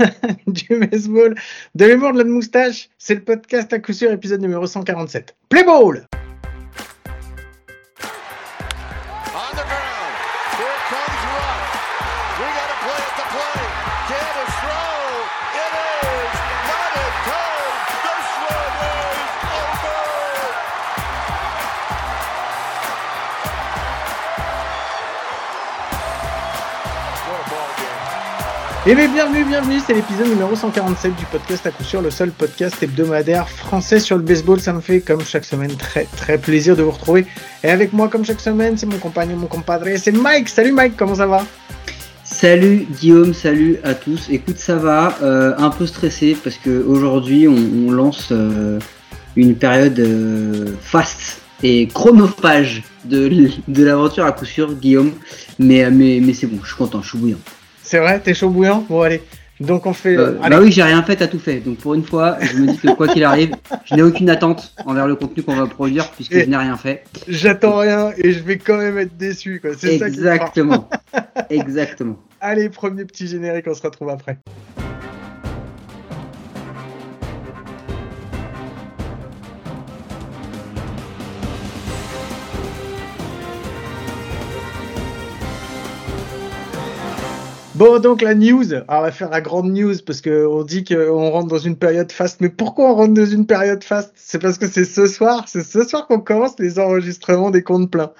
du 0.46 0.78
baseball, 0.78 1.34
de 1.74 1.84
l'humour 1.84 2.12
de 2.12 2.18
la 2.18 2.24
moustache. 2.24 2.88
C'est 2.98 3.14
le 3.14 3.22
podcast 3.22 3.72
à 3.72 3.78
coup 3.78 3.92
sûr, 3.92 4.10
épisode 4.10 4.40
numéro 4.40 4.66
147. 4.66 5.34
Play 5.48 5.64
ball! 5.64 6.06
Et 28.90 28.94
bien, 28.96 29.06
bienvenue, 29.06 29.44
bienvenue, 29.44 29.78
c'est 29.78 29.94
l'épisode 29.94 30.26
numéro 30.26 30.56
147 30.56 31.14
du 31.14 31.24
podcast 31.26 31.64
à 31.64 31.70
coup 31.70 31.84
sûr, 31.84 32.02
le 32.02 32.10
seul 32.10 32.32
podcast 32.32 32.82
hebdomadaire 32.82 33.48
français 33.48 34.00
sur 34.00 34.16
le 34.16 34.24
baseball. 34.24 34.58
Ça 34.58 34.72
me 34.72 34.80
fait 34.80 35.00
comme 35.00 35.20
chaque 35.20 35.44
semaine 35.44 35.76
très 35.76 36.06
très 36.16 36.38
plaisir 36.38 36.74
de 36.76 36.82
vous 36.82 36.90
retrouver. 36.90 37.24
Et 37.62 37.68
avec 37.68 37.92
moi 37.92 38.08
comme 38.08 38.24
chaque 38.24 38.40
semaine, 38.40 38.76
c'est 38.76 38.86
mon 38.86 38.98
compagnon, 38.98 39.36
mon 39.36 39.46
compadre, 39.46 39.86
c'est 39.96 40.10
Mike. 40.10 40.48
Salut 40.48 40.72
Mike, 40.72 40.96
comment 40.96 41.14
ça 41.14 41.28
va? 41.28 41.46
Salut 42.24 42.88
Guillaume, 43.00 43.32
salut 43.32 43.78
à 43.84 43.94
tous. 43.94 44.26
Écoute, 44.28 44.58
ça 44.58 44.74
va, 44.74 45.16
euh, 45.22 45.54
un 45.56 45.70
peu 45.70 45.86
stressé 45.86 46.36
parce 46.42 46.56
qu'aujourd'hui 46.56 47.46
on, 47.46 47.92
lance 47.92 48.30
euh, 48.32 48.80
une 49.36 49.54
période 49.54 50.00
euh, 50.00 50.74
fast 50.82 51.42
et 51.62 51.86
chronophage 51.86 52.82
de, 53.04 53.50
de 53.68 53.84
l'aventure 53.84 54.24
à 54.24 54.32
coup 54.32 54.46
sûr, 54.46 54.74
Guillaume. 54.74 55.12
Mais, 55.60 55.88
mais, 55.92 56.18
mais 56.20 56.34
c'est 56.34 56.48
bon, 56.48 56.58
je 56.64 56.66
suis 56.66 56.76
content, 56.76 57.00
je 57.02 57.10
suis 57.10 57.18
bouillant. 57.18 57.38
C'est 57.90 57.98
vrai, 57.98 58.20
t'es 58.20 58.34
chaud 58.34 58.50
bouillant? 58.50 58.86
Bon, 58.88 59.02
allez. 59.02 59.20
Donc 59.58 59.84
on 59.84 59.92
fait. 59.92 60.16
Euh, 60.16 60.38
bah 60.48 60.60
oui, 60.60 60.70
j'ai 60.70 60.84
rien 60.84 61.02
fait, 61.02 61.16
t'as 61.16 61.26
tout 61.26 61.40
fait. 61.40 61.58
Donc 61.58 61.78
pour 61.78 61.94
une 61.94 62.04
fois, 62.04 62.36
je 62.40 62.56
me 62.56 62.68
dis 62.68 62.78
que 62.78 62.94
quoi 62.94 63.08
qu'il 63.08 63.24
arrive, 63.24 63.56
je 63.84 63.96
n'ai 63.96 64.02
aucune 64.02 64.30
attente 64.30 64.72
envers 64.86 65.08
le 65.08 65.16
contenu 65.16 65.42
qu'on 65.42 65.56
va 65.56 65.66
produire 65.66 66.08
puisque 66.12 66.38
je 66.38 66.44
n'ai 66.44 66.56
rien 66.56 66.76
fait. 66.76 67.02
J'attends 67.26 67.78
rien 67.78 68.12
et 68.16 68.30
je 68.30 68.44
vais 68.44 68.58
quand 68.58 68.78
même 68.78 68.96
être 68.96 69.16
déçu. 69.16 69.60
Quoi. 69.60 69.72
Exactement. 69.82 70.88
Exactement. 71.50 72.16
Allez, 72.40 72.68
premier 72.68 73.04
petit 73.06 73.26
générique, 73.26 73.66
on 73.66 73.74
se 73.74 73.82
retrouve 73.82 74.10
après. 74.10 74.38
Bon, 87.80 87.98
donc 87.98 88.20
la 88.20 88.34
news, 88.34 88.74
Alors, 88.74 88.84
on 88.90 89.00
va 89.00 89.10
faire 89.10 89.30
la 89.30 89.40
grande 89.40 89.72
news 89.72 89.94
parce 90.04 90.20
qu'on 90.20 90.64
dit 90.64 90.84
qu'on 90.84 91.30
rentre 91.30 91.48
dans 91.48 91.56
une 91.56 91.76
période 91.76 92.12
fast. 92.12 92.42
Mais 92.42 92.50
pourquoi 92.50 92.90
on 92.90 92.94
rentre 92.94 93.14
dans 93.14 93.24
une 93.24 93.46
période 93.46 93.82
fast 93.82 94.12
C'est 94.16 94.38
parce 94.38 94.58
que 94.58 94.66
c'est 94.66 94.84
ce 94.84 95.06
soir, 95.06 95.44
c'est 95.46 95.62
ce 95.62 95.82
soir 95.84 96.06
qu'on 96.06 96.20
commence 96.20 96.58
les 96.58 96.78
enregistrements 96.78 97.50
des 97.50 97.62
comptes 97.62 97.90
pleins. 97.90 98.12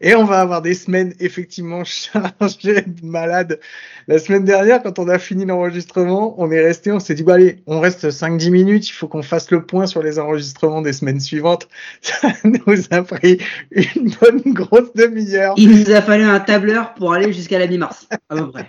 Et 0.00 0.16
on 0.16 0.24
va 0.24 0.40
avoir 0.40 0.62
des 0.62 0.74
semaines 0.74 1.14
effectivement 1.20 1.84
chargées 1.84 2.82
de 2.82 3.06
malades. 3.06 3.60
La 4.08 4.18
semaine 4.18 4.44
dernière, 4.44 4.82
quand 4.82 4.98
on 4.98 5.06
a 5.06 5.20
fini 5.20 5.44
l'enregistrement, 5.44 6.34
on 6.38 6.50
est 6.50 6.60
resté, 6.60 6.90
on 6.90 6.98
s'est 6.98 7.14
dit, 7.14 7.22
bah 7.22 7.34
allez, 7.34 7.62
on 7.68 7.78
reste 7.78 8.10
5-10 8.10 8.50
minutes, 8.50 8.88
il 8.88 8.94
faut 8.94 9.06
qu'on 9.06 9.22
fasse 9.22 9.48
le 9.52 9.64
point 9.64 9.86
sur 9.86 10.02
les 10.02 10.18
enregistrements 10.18 10.82
des 10.82 10.92
semaines 10.92 11.20
suivantes. 11.20 11.68
Ça 12.00 12.32
nous 12.42 12.82
a 12.90 13.02
pris 13.04 13.38
une 13.70 14.12
bonne 14.20 14.42
grosse 14.46 14.92
demi-heure. 14.96 15.54
Il 15.56 15.70
nous 15.70 15.90
a 15.92 16.02
fallu 16.02 16.24
un 16.24 16.40
tableur 16.40 16.94
pour 16.94 17.12
aller 17.12 17.32
jusqu'à 17.32 17.60
la 17.60 17.68
mi-mars, 17.68 18.08
à 18.28 18.34
peu 18.34 18.50
près 18.50 18.68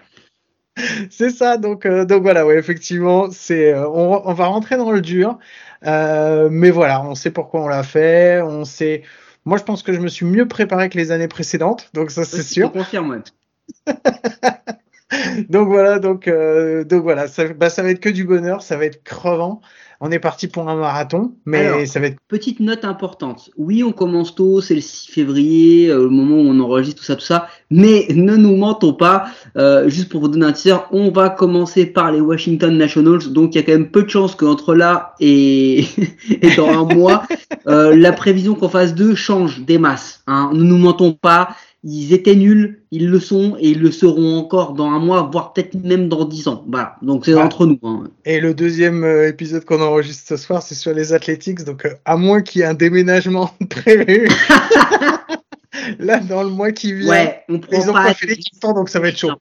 c'est 1.10 1.30
ça, 1.30 1.58
donc, 1.58 1.86
euh, 1.86 2.06
donc 2.06 2.24
voilà, 2.24 2.46
ouais, 2.46 2.58
effectivement, 2.58 3.30
c'est, 3.32 3.74
euh, 3.74 3.88
on, 3.90 4.34
va 4.34 4.46
rentrer 4.48 4.78
dans 4.78 4.92
le 4.92 5.02
dur, 5.02 5.40
euh, 5.86 6.50
mais 6.52 6.70
voilà, 6.70 7.04
on 7.04 7.16
sait 7.16 7.32
pourquoi 7.32 7.62
on 7.62 7.68
l'a 7.68 7.84
fait, 7.84 8.42
on 8.42 8.66
sait. 8.66 9.04
Moi, 9.46 9.58
je 9.58 9.64
pense 9.64 9.84
que 9.84 9.94
je 9.94 10.00
me 10.00 10.08
suis 10.08 10.26
mieux 10.26 10.48
préparé 10.48 10.90
que 10.90 10.98
les 10.98 11.12
années 11.12 11.28
précédentes, 11.28 11.90
donc 11.94 12.12
ça, 12.12 12.26
c'est 12.26 12.44
sûr. 12.44 12.68
Je 12.74 12.80
confirme, 12.80 13.22
donc 15.50 15.68
voilà, 15.68 16.00
donc, 16.00 16.30
donc 16.30 17.04
voilà, 17.04 17.28
ça, 17.28 17.48
bah, 17.54 17.70
ça 17.70 17.82
va 17.82 17.90
être 17.90 18.00
que 18.00 18.10
du 18.10 18.26
bonheur, 18.26 18.62
ça 18.62 18.76
va 18.76 18.86
être 18.86 19.04
crevant. 19.04 19.62
On 20.02 20.12
est 20.12 20.20
parti 20.20 20.48
pour 20.48 20.70
un 20.70 20.76
marathon, 20.76 21.36
mais 21.46 21.86
ça 21.86 22.00
va 22.00 22.08
être. 22.08 22.18
Petite 22.28 22.60
note 22.60 22.86
importante. 22.86 23.50
Oui, 23.58 23.84
on 23.84 23.92
commence 23.92 24.36
tôt, 24.36 24.62
c'est 24.62 24.76
le 24.76 24.82
6 24.82 25.12
février, 25.12 25.90
euh, 25.90 26.04
le 26.04 26.10
moment 26.10 26.36
où 26.36 26.48
on 26.48 26.60
enregistre 26.60 27.00
tout 27.00 27.06
ça, 27.06 27.16
tout 27.16 27.26
ça. 27.26 27.48
Mais 27.70 28.08
ne 28.10 28.36
nous 28.36 28.56
mentons 28.56 28.94
pas. 28.94 29.26
Euh, 29.58 29.88
juste 29.90 30.10
pour 30.10 30.22
vous 30.22 30.28
donner 30.28 30.46
un 30.46 30.52
tir, 30.52 30.86
on 30.92 31.12
va 31.12 31.30
commencer 31.30 31.86
par 31.86 32.12
les 32.12 32.22
Washington 32.22 32.78
Nationals. 32.78 33.32
Donc 33.32 33.56
il 33.56 33.58
y 33.58 33.62
a 33.62 33.64
quand 33.64 33.72
même 33.72 33.90
peu 33.90 34.04
de 34.04 34.10
chances 34.10 34.36
qu'entre 34.36 34.76
là 34.76 35.14
et, 35.20 35.86
et 36.42 36.56
dans 36.56 36.68
un 36.68 36.84
mois, 36.84 37.24
euh, 37.68 37.96
la 37.96 38.12
prévision 38.12 38.56
qu'on 38.56 38.70
fasse 38.70 38.96
deux 38.96 39.16
change 39.16 39.62
des 39.62 39.78
masses. 39.78 40.24
Hein. 40.28 40.52
Ne 40.54 40.64
nous 40.64 40.78
mentons 40.78 41.14
pas 41.14 41.50
ils 41.88 42.14
étaient 42.14 42.36
nuls, 42.36 42.82
ils 42.90 43.10
le 43.10 43.20
sont 43.20 43.58
et 43.60 43.70
ils 43.70 43.80
le 43.80 43.92
seront 43.92 44.40
encore 44.40 44.74
dans 44.74 44.90
un 44.90 44.98
mois, 44.98 45.30
voire 45.32 45.54
peut-être 45.54 45.76
même 45.76 46.10
dans 46.10 46.26
dix 46.26 46.48
ans. 46.48 46.66
Voilà, 46.68 46.96
donc 47.04 47.26
c'est 47.26 47.36
entre 47.36 47.68
nous. 47.68 47.80
Hein. 47.84 48.06
Et 48.26 48.40
le 48.40 48.56
deuxième 48.56 49.04
euh, 49.04 49.30
épisode 49.30 49.66
qu'on 49.66 49.80
enregistre 49.82 50.28
ce 50.28 50.38
soir, 50.38 50.64
c'est 50.64 50.74
sur 50.74 50.94
les 50.94 51.14
Athletics, 51.14 51.64
donc 51.64 51.86
euh, 51.86 51.94
à 52.04 52.18
moins 52.18 52.42
qu'il 52.42 52.62
y 52.62 52.64
ait 52.64 52.68
un 52.68 52.74
déménagement 52.74 53.52
prévu. 53.70 54.28
Là, 56.00 56.20
dans 56.22 56.42
le 56.42 56.50
mois 56.50 56.72
qui 56.72 56.92
vient, 56.94 57.12
ouais, 57.12 57.44
on 57.50 57.60
prend 57.60 57.78
ils 57.78 57.90
ont 57.90 57.94
pas, 57.94 58.14
fait 58.16 58.26
l'équipe 58.26 58.60
donc 58.62 58.90
ça 58.90 59.00
va 59.00 59.10
être 59.10 59.20
chaud. 59.20 59.32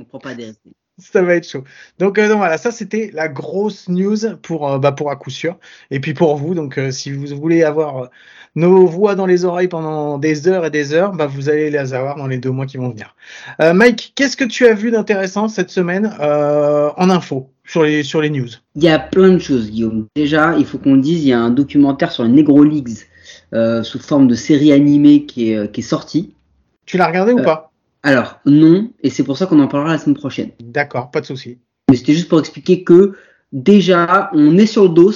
On 0.00 0.04
prend 0.04 0.20
pas 0.20 0.34
des 0.34 0.54
ça 0.98 1.22
va 1.22 1.34
être 1.34 1.48
chaud. 1.48 1.64
Donc, 1.98 2.18
euh, 2.18 2.28
donc 2.28 2.38
voilà, 2.38 2.58
ça 2.58 2.70
c'était 2.70 3.10
la 3.12 3.28
grosse 3.28 3.88
news 3.88 4.36
pour, 4.42 4.78
bah, 4.78 4.92
pour 4.92 5.10
à 5.10 5.16
coup 5.16 5.30
sûr. 5.30 5.58
Et 5.90 6.00
puis 6.00 6.14
pour 6.14 6.36
vous, 6.36 6.54
donc 6.54 6.80
si 6.90 7.10
vous 7.10 7.26
voulez 7.36 7.62
avoir 7.62 8.10
nos 8.56 8.86
voix 8.86 9.14
dans 9.14 9.26
les 9.26 9.44
oreilles 9.44 9.68
pendant 9.68 10.18
des 10.18 10.46
heures 10.48 10.64
et 10.64 10.70
des 10.70 10.92
heures, 10.92 11.12
bah, 11.12 11.26
vous 11.26 11.48
allez 11.48 11.70
les 11.70 11.94
avoir 11.94 12.16
dans 12.16 12.26
les 12.26 12.38
deux 12.38 12.50
mois 12.50 12.66
qui 12.66 12.76
vont 12.76 12.90
venir. 12.90 13.14
Euh, 13.60 13.74
Mike, 13.74 14.12
qu'est-ce 14.14 14.36
que 14.36 14.44
tu 14.44 14.66
as 14.66 14.74
vu 14.74 14.90
d'intéressant 14.90 15.48
cette 15.48 15.70
semaine 15.70 16.14
euh, 16.20 16.90
en 16.96 17.10
info 17.10 17.50
sur 17.64 17.82
les, 17.82 18.02
sur 18.02 18.20
les 18.20 18.30
news? 18.30 18.48
Il 18.76 18.84
y 18.84 18.88
a 18.88 18.98
plein 18.98 19.30
de 19.30 19.38
choses, 19.38 19.70
Guillaume. 19.70 20.06
Déjà, 20.14 20.56
il 20.56 20.66
faut 20.66 20.78
qu'on 20.78 20.96
dise, 20.96 21.24
il 21.24 21.28
y 21.28 21.32
a 21.32 21.40
un 21.40 21.50
documentaire 21.50 22.12
sur 22.12 22.24
les 22.24 22.30
Negro 22.30 22.62
Leagues 22.62 22.98
euh, 23.52 23.82
sous 23.82 23.98
forme 23.98 24.28
de 24.28 24.34
série 24.34 24.72
animée 24.72 25.24
qui 25.24 25.52
est, 25.52 25.72
qui 25.72 25.80
est 25.80 25.84
sorti. 25.84 26.34
Tu 26.86 26.96
l'as 26.96 27.06
regardé 27.06 27.32
ou 27.32 27.42
pas? 27.42 27.72
Alors, 28.04 28.38
non, 28.44 28.92
et 29.02 29.08
c'est 29.08 29.24
pour 29.24 29.38
ça 29.38 29.46
qu'on 29.46 29.58
en 29.60 29.66
parlera 29.66 29.92
la 29.92 29.98
semaine 29.98 30.14
prochaine. 30.14 30.50
D'accord, 30.60 31.10
pas 31.10 31.22
de 31.22 31.26
souci. 31.26 31.58
Mais 31.90 31.96
c'était 31.96 32.12
juste 32.12 32.28
pour 32.28 32.38
expliquer 32.38 32.84
que 32.84 33.14
déjà, 33.50 34.30
on 34.34 34.58
est 34.58 34.66
sur 34.66 34.82
le 34.82 34.90
dos 34.90 35.12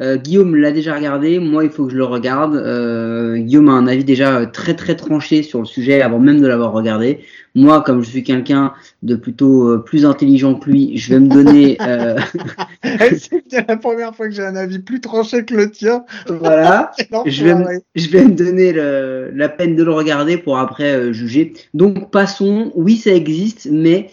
euh, 0.00 0.16
Guillaume 0.16 0.54
l'a 0.54 0.70
déjà 0.70 0.94
regardé, 0.94 1.40
moi 1.40 1.64
il 1.64 1.70
faut 1.70 1.86
que 1.86 1.92
je 1.92 1.96
le 1.96 2.04
regarde. 2.04 2.54
Euh, 2.54 3.36
Guillaume 3.36 3.68
a 3.68 3.72
un 3.72 3.88
avis 3.88 4.04
déjà 4.04 4.46
très 4.46 4.74
très 4.74 4.94
tranché 4.94 5.42
sur 5.42 5.58
le 5.58 5.64
sujet 5.64 6.02
avant 6.02 6.20
même 6.20 6.40
de 6.40 6.46
l'avoir 6.46 6.72
regardé. 6.72 7.20
Moi, 7.56 7.82
comme 7.82 8.04
je 8.04 8.10
suis 8.10 8.22
quelqu'un 8.22 8.72
de 9.02 9.16
plutôt 9.16 9.68
euh, 9.68 9.78
plus 9.78 10.06
intelligent 10.06 10.54
que 10.54 10.70
lui, 10.70 10.96
je 10.96 11.12
vais 11.12 11.18
me 11.18 11.28
donner. 11.28 11.76
C'est 12.84 13.66
la 13.66 13.76
première 13.76 14.14
fois 14.14 14.28
que 14.28 14.34
j'ai 14.34 14.44
un 14.44 14.54
avis 14.54 14.78
plus 14.78 15.00
tranché 15.00 15.44
que 15.44 15.54
le 15.54 15.68
tien. 15.68 16.04
Voilà. 16.28 16.92
je, 17.26 17.44
vais 17.44 17.54
me, 17.56 17.80
je 17.96 18.08
vais 18.10 18.24
me 18.24 18.30
donner 18.30 18.72
la 18.72 19.48
peine 19.48 19.74
de 19.74 19.82
le 19.82 19.90
regarder 19.90 20.36
pour 20.36 20.58
après 20.58 21.12
juger. 21.12 21.54
Donc 21.74 22.12
passons. 22.12 22.70
Oui, 22.76 22.96
ça 22.96 23.10
existe, 23.10 23.66
mais 23.72 24.08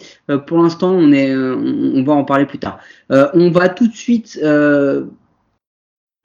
pour 0.48 0.58
l'instant, 0.58 0.90
on 0.90 1.12
est, 1.12 1.36
on, 1.36 2.02
va 2.02 2.14
en 2.14 2.24
parler 2.24 2.46
plus 2.46 2.58
tard. 2.58 2.80
on 3.10 3.50
va 3.50 3.68
tout 3.68 3.86
de 3.86 3.94
suite 3.94 4.40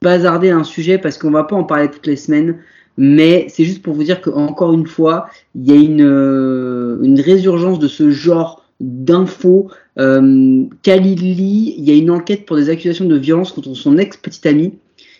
bazarder 0.02 0.50
un 0.50 0.64
sujet 0.64 0.98
parce 0.98 1.16
qu'on 1.16 1.30
va 1.30 1.44
pas 1.44 1.56
en 1.56 1.64
parler 1.64 1.90
toutes 1.90 2.06
les 2.06 2.16
semaines, 2.16 2.58
mais 2.96 3.46
c'est 3.48 3.64
juste 3.64 3.82
pour 3.82 3.94
vous 3.94 4.04
dire 4.04 4.20
qu'encore 4.20 4.72
une 4.72 4.86
fois, 4.86 5.28
il 5.54 5.66
y 5.66 5.72
a 5.72 5.76
une, 5.76 6.02
euh, 6.02 6.98
une 7.02 7.20
résurgence 7.20 7.78
de 7.78 7.88
ce 7.88 8.10
genre 8.10 8.62
d'infos. 8.80 9.70
Euh, 9.98 10.64
Kalili, 10.82 11.74
il 11.78 11.84
y 11.84 11.90
a 11.90 11.94
une 11.94 12.10
enquête 12.10 12.44
pour 12.44 12.56
des 12.56 12.68
accusations 12.68 13.06
de 13.06 13.16
violence 13.16 13.52
contre 13.52 13.74
son 13.74 13.96
ex-petite 13.96 14.44
amie. 14.46 14.74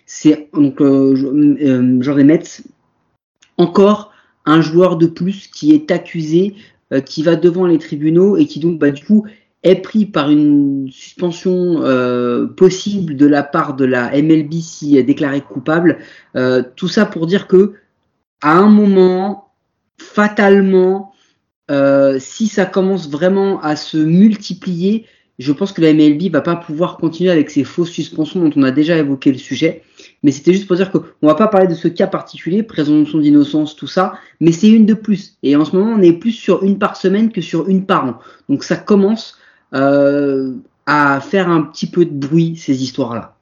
C'est 0.05 0.49
donc 0.52 0.81
euh, 0.82 1.14
euh 1.62 2.25
Mets. 2.25 2.62
Encore 3.56 4.12
un 4.44 4.61
joueur 4.61 4.96
de 4.96 5.06
plus 5.06 5.46
qui 5.46 5.73
est 5.73 5.90
accusé, 5.90 6.55
euh, 6.93 7.00
qui 7.00 7.23
va 7.23 7.37
devant 7.37 7.67
les 7.67 7.78
tribunaux 7.78 8.37
et 8.37 8.46
qui 8.46 8.61
donc 8.61 8.78
bah, 8.78 8.90
du 8.90 9.05
coup 9.05 9.25
est 9.62 9.76
pris 9.76 10.06
par 10.06 10.31
une 10.31 10.88
suspension 10.91 11.82
euh, 11.82 12.47
possible 12.47 13.17
de 13.17 13.26
la 13.26 13.43
part 13.43 13.75
de 13.75 13.85
la 13.85 14.11
MLB 14.11 14.55
si 14.55 15.03
déclaré 15.05 15.41
coupable. 15.41 15.99
Euh, 16.37 16.62
tout 16.76 16.88
ça 16.88 17.06
pour 17.06 17.26
dire 17.26 17.47
que 17.47 17.75
à 18.41 18.59
un 18.59 18.69
moment, 18.69 19.53
fatalement, 19.99 21.12
euh, 21.70 22.19
si 22.19 22.49
ça 22.49 22.67
commence 22.67 23.09
vraiment 23.09 23.61
à 23.61 23.76
se 23.76 23.97
multiplier, 23.97 25.06
je 25.38 25.53
pense 25.53 25.73
que 25.73 25.81
la 25.81 25.93
MLB 25.94 26.31
va 26.31 26.41
pas 26.41 26.56
pouvoir 26.56 26.97
continuer 26.97 27.31
avec 27.31 27.50
ces 27.50 27.64
fausses 27.64 27.91
suspensions 27.91 28.41
dont 28.41 28.50
on 28.56 28.62
a 28.64 28.73
déjà 28.73 28.97
évoqué 28.99 29.32
le 29.32 29.38
sujet. 29.38 29.82
Mais 30.23 30.32
c'était 30.32 30.53
juste 30.53 30.67
pour 30.67 30.76
dire 30.76 30.91
qu'on 30.91 31.05
va 31.23 31.35
pas 31.35 31.49
parler 31.49 31.69
de 31.69 31.75
ce 31.75 31.88
cas 31.88 32.06
particulier, 32.06 32.62
présomption 32.62 33.19
d'innocence, 33.19 33.75
tout 33.76 33.87
ça, 33.87 34.14
mais 34.41 34.53
c'est 34.53 34.69
une 34.69 34.87
de 34.87 34.94
plus. 34.94 35.38
Et 35.43 35.56
en 35.56 35.64
ce 35.64 35.76
moment, 35.76 35.94
on 35.97 36.03
est 36.03 36.12
plus 36.12 36.32
sur 36.32 36.64
une 36.64 36.79
par 36.79 36.97
semaine 36.97 37.32
que 37.32 37.41
sur 37.41 37.69
une 37.69 37.87
par 37.87 38.05
an. 38.05 38.19
Donc 38.49 38.64
ça 38.64 38.76
commence 38.76 39.38
à 39.72 41.20
faire 41.20 41.48
un 41.48 41.62
petit 41.62 41.86
peu 41.86 42.04
de 42.04 42.10
bruit 42.10 42.56
ces 42.56 42.82
histoires-là. 42.82 43.36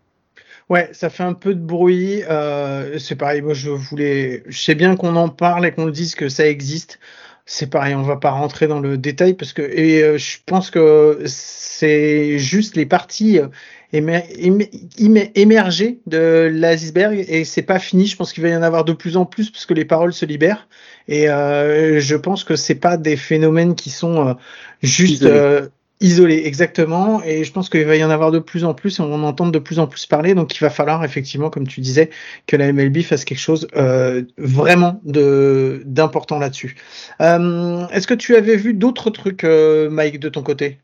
Ouais, 0.71 0.88
ça 0.93 1.11
fait 1.11 1.25
un 1.25 1.35
peu 1.35 1.55
de 1.55 1.61
bruit. 1.61 2.23
Euh, 2.31 2.97
c'est 2.99 3.17
pareil, 3.17 3.43
moi 3.43 3.55
je 3.55 3.71
voulais, 3.71 4.44
je 4.47 4.61
sais 4.61 4.77
bien 4.77 4.94
qu'on 4.94 5.17
en 5.17 5.29
parle 5.29 5.67
et 5.67 5.73
qu'on 5.73 5.88
dise 5.88 6.15
que 6.15 6.29
ça 6.29 6.47
existe. 6.47 7.00
C'est 7.44 7.69
pareil, 7.69 7.97
on 7.97 8.03
va 8.03 8.17
pas 8.17 8.31
rentrer 8.31 8.69
dans 8.69 8.79
le 8.79 8.97
détail 8.97 9.35
parce 9.35 9.53
que 9.53 9.62
et 9.62 10.05
euh, 10.05 10.19
je 10.19 10.38
pense 10.47 10.71
que 10.71 11.23
c'est 11.27 12.38
juste 12.38 12.76
les 12.76 12.87
parties 12.87 13.41
euh, 13.41 13.49
émergées 13.93 15.99
de 16.06 16.49
l'iceberg 16.53 17.25
et 17.29 17.44
c'est 17.44 17.62
pas 17.62 17.81
fini. 17.81 18.06
Je 18.06 18.17
pense 18.17 18.33
qu'il 18.33 18.44
va 18.44 18.50
y 18.50 18.56
en 18.56 18.62
avoir 18.62 18.85
de 18.85 18.93
plus 18.93 19.17
en 19.17 19.26
plus 19.26 19.50
parce 19.50 19.67
que 19.67 19.75
les 19.75 19.85
paroles 19.85 20.12
se 20.12 20.25
libèrent 20.25 20.69
et 21.09 21.29
euh, 21.29 21.99
je 21.99 22.15
pense 22.15 22.44
que 22.44 22.55
c'est 22.55 22.76
pas 22.76 22.97
des 22.97 23.17
phénomènes 23.17 23.75
qui 23.75 23.91
sont 23.91 24.29
euh, 24.29 24.35
juste 24.83 25.25
euh, 25.25 25.67
Isolé, 26.02 26.43
exactement. 26.47 27.23
Et 27.25 27.44
je 27.44 27.52
pense 27.52 27.69
qu'il 27.69 27.85
va 27.85 27.94
y 27.94 28.02
en 28.02 28.08
avoir 28.08 28.31
de 28.31 28.38
plus 28.38 28.64
en 28.64 28.73
plus 28.73 28.99
et 28.99 29.02
on 29.02 29.12
en 29.12 29.23
entend 29.23 29.47
de 29.49 29.58
plus 29.58 29.79
en 29.79 29.87
plus 29.87 30.06
parler. 30.06 30.35
Donc 30.35 30.56
il 30.56 30.61
va 30.61 30.70
falloir 30.70 31.05
effectivement, 31.05 31.50
comme 31.50 31.69
tu 31.69 31.82
disais, 31.82 32.08
que 32.47 32.56
la 32.56 32.73
MLB 32.73 33.02
fasse 33.02 33.26
quelque 33.26 33.38
chose 33.38 33.69
euh, 33.76 34.23
vraiment 34.38 35.02
de 35.05 35.82
d'important 35.85 36.38
là-dessus. 36.38 36.76
Euh, 37.20 37.87
Est-ce 37.88 38.06
que 38.06 38.14
tu 38.14 38.35
avais 38.35 38.56
vu 38.56 38.73
d'autres 38.73 39.11
trucs, 39.11 39.44
euh, 39.44 39.91
Mike, 39.91 40.20
de 40.20 40.31
ton 40.31 40.43
côté? 40.43 40.79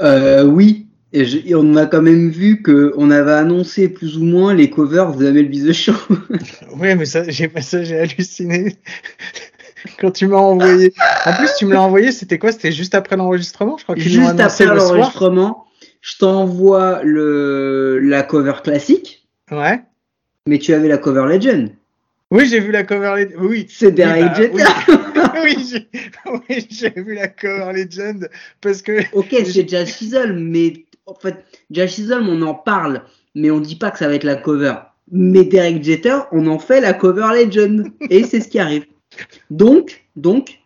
Euh, 0.00 0.44
Oui. 0.44 0.86
Et, 1.12 1.24
je, 1.24 1.38
et, 1.44 1.56
on 1.56 1.74
a 1.74 1.86
quand 1.86 2.02
même 2.02 2.30
vu 2.30 2.62
que 2.62 2.94
on 2.96 3.10
avait 3.10 3.32
annoncé 3.32 3.88
plus 3.88 4.16
ou 4.16 4.24
moins 4.24 4.54
les 4.54 4.70
covers 4.70 5.16
de 5.16 5.28
MLB 5.28 5.66
The 5.68 5.72
Show. 5.72 5.92
oui, 6.78 6.94
mais 6.94 7.04
ça, 7.04 7.28
j'ai 7.28 7.50
ça, 7.60 7.82
j'ai 7.82 7.98
halluciné 7.98 8.76
quand 9.98 10.10
tu 10.10 10.26
m'as 10.26 10.38
envoyé. 10.38 10.92
En 11.26 11.32
plus, 11.34 11.50
tu 11.58 11.66
me 11.66 11.72
l'as 11.72 11.82
envoyé, 11.82 12.12
c'était 12.12 12.38
quoi? 12.38 12.52
C'était 12.52 12.72
juste 12.72 12.94
après 12.94 13.16
l'enregistrement 13.16 13.76
Je 13.78 13.84
crois 13.84 13.94
qu'ils 13.94 14.04
Juste 14.08 14.40
après 14.40 14.66
l'enregistrement, 14.66 15.66
je 16.00 16.18
t'envoie 16.18 17.02
le 17.02 17.98
la 17.98 18.22
cover 18.22 18.54
classique. 18.62 19.26
Ouais. 19.50 19.82
Mais 20.46 20.58
tu 20.58 20.72
avais 20.72 20.88
la 20.88 20.98
cover 20.98 21.26
legend. 21.26 21.70
Oui, 22.30 22.46
j'ai 22.46 22.60
vu 22.60 22.70
la 22.70 22.84
cover 22.84 23.14
legend. 23.16 23.40
Oui. 23.40 23.66
C'est 23.68 23.92
Derek 23.92 24.52
oui, 24.52 24.62
bah, 25.14 25.32
oui, 25.42 25.86
oui 26.48 26.66
j'ai 26.70 26.90
vu 26.90 27.14
la 27.14 27.28
cover 27.28 27.72
legend 27.72 28.28
parce 28.60 28.82
que. 28.82 29.00
Ok, 29.12 29.28
c'est 29.30 29.68
Jazz 29.68 29.88
Chisholm, 29.88 30.38
mais 30.38 30.86
en 31.06 31.14
fait, 31.14 31.44
Jazz 31.70 31.90
Chisholm, 31.90 32.28
on 32.28 32.42
en 32.42 32.54
parle, 32.54 33.02
mais 33.34 33.50
on 33.50 33.60
dit 33.60 33.76
pas 33.76 33.90
que 33.90 33.98
ça 33.98 34.08
va 34.08 34.14
être 34.14 34.24
la 34.24 34.36
cover. 34.36 34.74
Mais 35.12 35.44
Derek 35.44 35.82
Jeter, 35.82 36.18
on 36.30 36.46
en 36.46 36.58
fait 36.58 36.80
la 36.80 36.92
cover 36.92 37.28
legend. 37.34 37.90
Et 38.10 38.24
c'est 38.24 38.40
ce 38.40 38.48
qui 38.48 38.60
arrive. 38.60 38.86
Donc, 39.50 40.04
donc, 40.16 40.60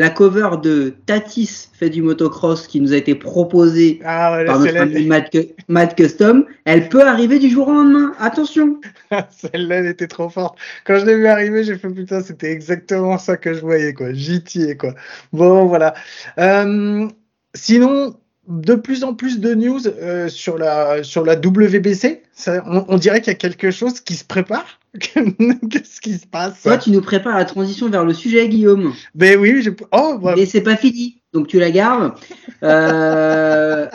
la 0.00 0.08
cover 0.08 0.50
de 0.62 0.94
Tatis 1.04 1.68
fait 1.74 1.90
du 1.90 2.00
motocross 2.00 2.66
qui 2.66 2.80
nous 2.80 2.94
a 2.94 2.96
été 2.96 3.14
proposée 3.14 4.00
ah, 4.02 4.34
ouais, 4.34 4.46
par 4.46 4.58
notre 4.58 4.76
ami 4.78 5.04
Matt, 5.04 5.36
Matt, 5.68 5.94
Custom, 5.94 6.46
elle 6.64 6.88
peut 6.88 7.06
arriver 7.06 7.38
du 7.38 7.50
jour 7.50 7.68
au 7.68 7.72
lendemain. 7.72 8.14
Attention. 8.18 8.80
Celle-là, 9.30 9.76
elle 9.76 9.88
était 9.88 10.08
trop 10.08 10.30
forte. 10.30 10.58
Quand 10.86 10.98
je 10.98 11.04
l'ai 11.04 11.16
vu 11.16 11.26
arriver, 11.26 11.64
j'ai 11.64 11.76
fait 11.76 11.90
putain, 11.90 12.22
c'était 12.22 12.50
exactement 12.50 13.18
ça 13.18 13.36
que 13.36 13.52
je 13.52 13.60
voyais, 13.60 13.92
quoi. 13.92 14.14
JT, 14.14 14.78
quoi. 14.78 14.94
Bon, 15.34 15.66
voilà. 15.66 15.92
Euh, 16.38 17.06
sinon, 17.54 18.16
de 18.48 18.74
plus 18.74 19.04
en 19.04 19.14
plus 19.14 19.38
de 19.40 19.54
news 19.54 19.86
euh, 19.86 20.28
sur 20.28 20.58
la 20.58 21.02
sur 21.02 21.24
la 21.24 21.34
WBC. 21.34 22.22
Ça, 22.32 22.62
on, 22.66 22.84
on, 22.88 22.96
dirait 22.96 23.20
qu'il 23.20 23.32
y 23.32 23.36
a 23.36 23.38
quelque 23.38 23.70
chose 23.70 24.00
qui 24.00 24.14
se 24.14 24.24
prépare. 24.24 24.80
Qu'est-ce 24.98 26.00
qui 26.00 26.14
se 26.14 26.26
passe? 26.26 26.62
Toi, 26.62 26.78
tu 26.78 26.90
nous 26.90 27.00
prépares 27.00 27.36
la 27.36 27.44
transition 27.44 27.88
vers 27.88 28.04
le 28.04 28.12
sujet, 28.14 28.48
Guillaume. 28.48 28.92
Ben 29.14 29.38
oui, 29.38 29.62
je... 29.62 29.70
oh, 29.92 30.18
bah... 30.20 30.34
Et 30.36 30.46
c'est 30.46 30.62
pas 30.62 30.76
fini, 30.76 31.19
donc 31.32 31.46
tu 31.46 31.58
la 31.58 31.70
gardes. 31.70 32.12
Euh, 32.62 33.86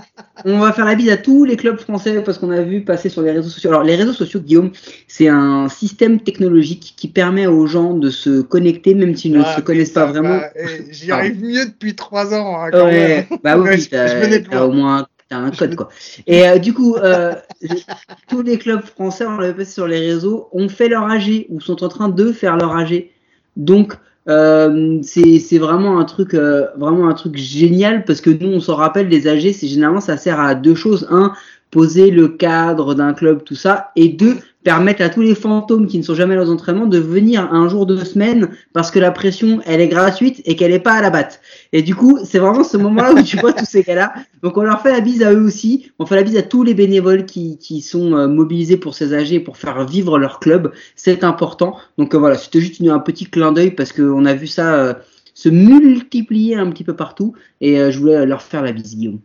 on 0.45 0.59
va 0.59 0.71
faire 0.71 0.85
la 0.85 0.95
bise 0.95 1.09
à 1.09 1.17
tous 1.17 1.43
les 1.43 1.57
clubs 1.57 1.79
français 1.79 2.21
parce 2.23 2.37
qu'on 2.37 2.51
a 2.51 2.61
vu 2.61 2.81
passer 2.81 3.09
sur 3.09 3.21
les 3.21 3.31
réseaux 3.31 3.49
sociaux. 3.49 3.69
Alors, 3.69 3.83
les 3.83 3.95
réseaux 3.95 4.13
sociaux, 4.13 4.39
Guillaume, 4.39 4.71
c'est 5.07 5.27
un 5.27 5.67
système 5.69 6.19
technologique 6.19 6.93
qui 6.95 7.07
permet 7.07 7.47
aux 7.47 7.67
gens 7.67 7.93
de 7.93 8.09
se 8.09 8.41
connecter 8.41 8.95
même 8.95 9.15
s'ils 9.15 9.33
ne 9.33 9.43
ah, 9.43 9.55
se 9.55 9.61
connaissent 9.61 9.91
pas 9.91 10.05
vraiment. 10.05 10.37
Bah, 10.37 10.49
J'y 10.89 11.11
arrive 11.11 11.43
mieux 11.43 11.65
depuis 11.65 11.95
trois 11.95 12.33
ans. 12.33 12.61
Hein, 12.61 12.69
quand 12.71 12.85
ouais, 12.85 13.27
même. 13.29 13.39
bah 13.43 13.57
oui, 13.57 13.87
t'as 13.89 14.63
au 14.63 14.71
moins 14.71 15.07
T'as 15.27 15.37
un 15.37 15.51
code 15.51 15.75
quoi. 15.75 15.89
Et 16.27 16.47
euh, 16.47 16.59
du 16.59 16.73
coup, 16.73 16.95
euh, 16.97 17.33
tous 18.29 18.41
les 18.41 18.57
clubs 18.57 18.83
français, 18.83 19.25
on 19.25 19.37
l'a 19.37 19.53
passé 19.53 19.71
sur 19.71 19.87
les 19.87 19.99
réseaux, 19.99 20.49
ont 20.51 20.69
fait 20.69 20.87
leur 20.87 21.09
AG 21.09 21.47
ou 21.49 21.59
sont 21.59 21.83
en 21.83 21.89
train 21.89 22.09
de 22.09 22.31
faire 22.31 22.57
leur 22.57 22.75
AG. 22.75 23.09
Donc 23.57 23.93
euh, 24.27 24.99
c'est 25.03 25.57
vraiment 25.59 25.99
un 25.99 26.05
truc 26.05 26.33
euh, 26.33 26.67
vraiment 26.77 27.07
un 27.07 27.13
truc 27.13 27.37
génial 27.37 28.05
parce 28.05 28.21
que 28.21 28.31
nous 28.31 28.49
on 28.49 28.59
s'en 28.59 28.75
rappelle 28.75 29.07
les 29.07 29.27
AG, 29.27 29.53
c'est 29.53 29.67
généralement 29.67 30.01
ça 30.01 30.17
sert 30.17 30.39
à 30.39 30.55
deux 30.55 30.75
choses. 30.75 31.07
Un, 31.11 31.33
poser 31.75 32.09
le 32.09 32.29
cadre 32.29 32.95
d'un 32.95 33.13
club, 33.13 33.43
tout 33.43 33.57
ça, 33.57 33.91
et 33.97 34.07
deux, 34.07 34.37
permettre 34.63 35.01
à 35.01 35.09
tous 35.09 35.19
les 35.19 35.35
fantômes 35.35 35.87
qui 35.87 35.97
ne 35.97 36.03
sont 36.03 36.15
jamais 36.15 36.37
aux 36.37 36.49
entraînements 36.49 36.85
de 36.85 36.99
venir 36.99 37.51
un 37.51 37.67
jour 37.67 37.85
de 37.85 37.97
semaine 37.97 38.47
parce 38.71 38.91
que 38.91 38.97
la 38.97 39.11
pression 39.11 39.59
elle 39.65 39.81
est 39.81 39.89
gratuite 39.89 40.41
et 40.45 40.55
qu'elle 40.55 40.71
n'est 40.71 40.79
pas 40.79 40.93
à 40.93 41.01
la 41.01 41.09
batte. 41.09 41.41
Et 41.73 41.81
du 41.81 41.93
coup, 41.93 42.17
c'est 42.23 42.39
vraiment 42.39 42.63
ce 42.63 42.77
moment-là 42.77 43.11
où 43.11 43.21
tu 43.21 43.35
vois 43.35 43.51
tous 43.51 43.65
ces 43.65 43.83
cas-là. 43.83 44.13
Donc 44.41 44.55
on 44.55 44.61
leur 44.61 44.81
fait 44.81 44.93
la 44.93 45.01
bise 45.01 45.21
à 45.21 45.33
eux 45.33 45.43
aussi. 45.43 45.91
On 45.99 46.05
fait 46.05 46.15
la 46.15 46.23
bise 46.23 46.37
à 46.37 46.43
tous 46.43 46.63
les 46.63 46.73
bénévoles 46.73 47.25
qui, 47.25 47.81
sont 47.81 48.13
euh, 48.13 48.29
mobilisés 48.29 48.77
pour 48.77 48.95
ces 48.95 49.13
âgés 49.13 49.41
pour 49.41 49.57
faire 49.57 49.85
vivre 49.85 50.17
leur 50.17 50.39
club. 50.39 50.71
C'est 50.95 51.25
important. 51.25 51.75
Donc 51.97 52.15
euh, 52.15 52.17
voilà, 52.17 52.37
c'était 52.37 52.61
juste 52.61 52.81
un 52.87 52.99
petit 52.99 53.25
clin 53.25 53.51
d'œil 53.51 53.71
parce 53.71 53.91
qu'on 53.91 54.23
a 54.23 54.33
vu 54.33 54.47
ça 54.47 54.75
euh, 54.75 54.93
se 55.33 55.49
multiplier 55.49 56.55
un 56.55 56.69
petit 56.71 56.85
peu 56.85 56.95
partout 56.95 57.33
et 57.59 57.91
je 57.91 57.99
voulais 57.99 58.25
leur 58.25 58.41
faire 58.41 58.61
la 58.61 58.71
bise, 58.71 58.95
Guillaume. 58.95 59.19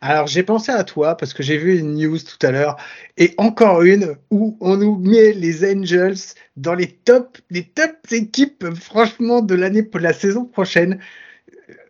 Alors 0.00 0.26
j'ai 0.26 0.42
pensé 0.42 0.72
à 0.72 0.84
toi 0.84 1.16
parce 1.16 1.34
que 1.34 1.42
j'ai 1.42 1.56
vu 1.56 1.78
une 1.78 1.94
news 1.94 2.18
tout 2.18 2.46
à 2.46 2.50
l'heure 2.50 2.76
et 3.16 3.34
encore 3.38 3.82
une 3.82 4.16
où 4.30 4.56
on 4.60 4.76
nous 4.76 4.98
met 4.98 5.32
les 5.32 5.70
Angels 5.70 6.34
dans 6.56 6.74
les 6.74 6.88
top 6.88 7.38
les 7.50 7.64
top 7.64 7.92
équipes 8.10 8.66
franchement 8.74 9.40
de 9.40 9.54
l'année 9.54 9.82
pour 9.82 10.00
la 10.00 10.12
saison 10.12 10.44
prochaine. 10.44 11.00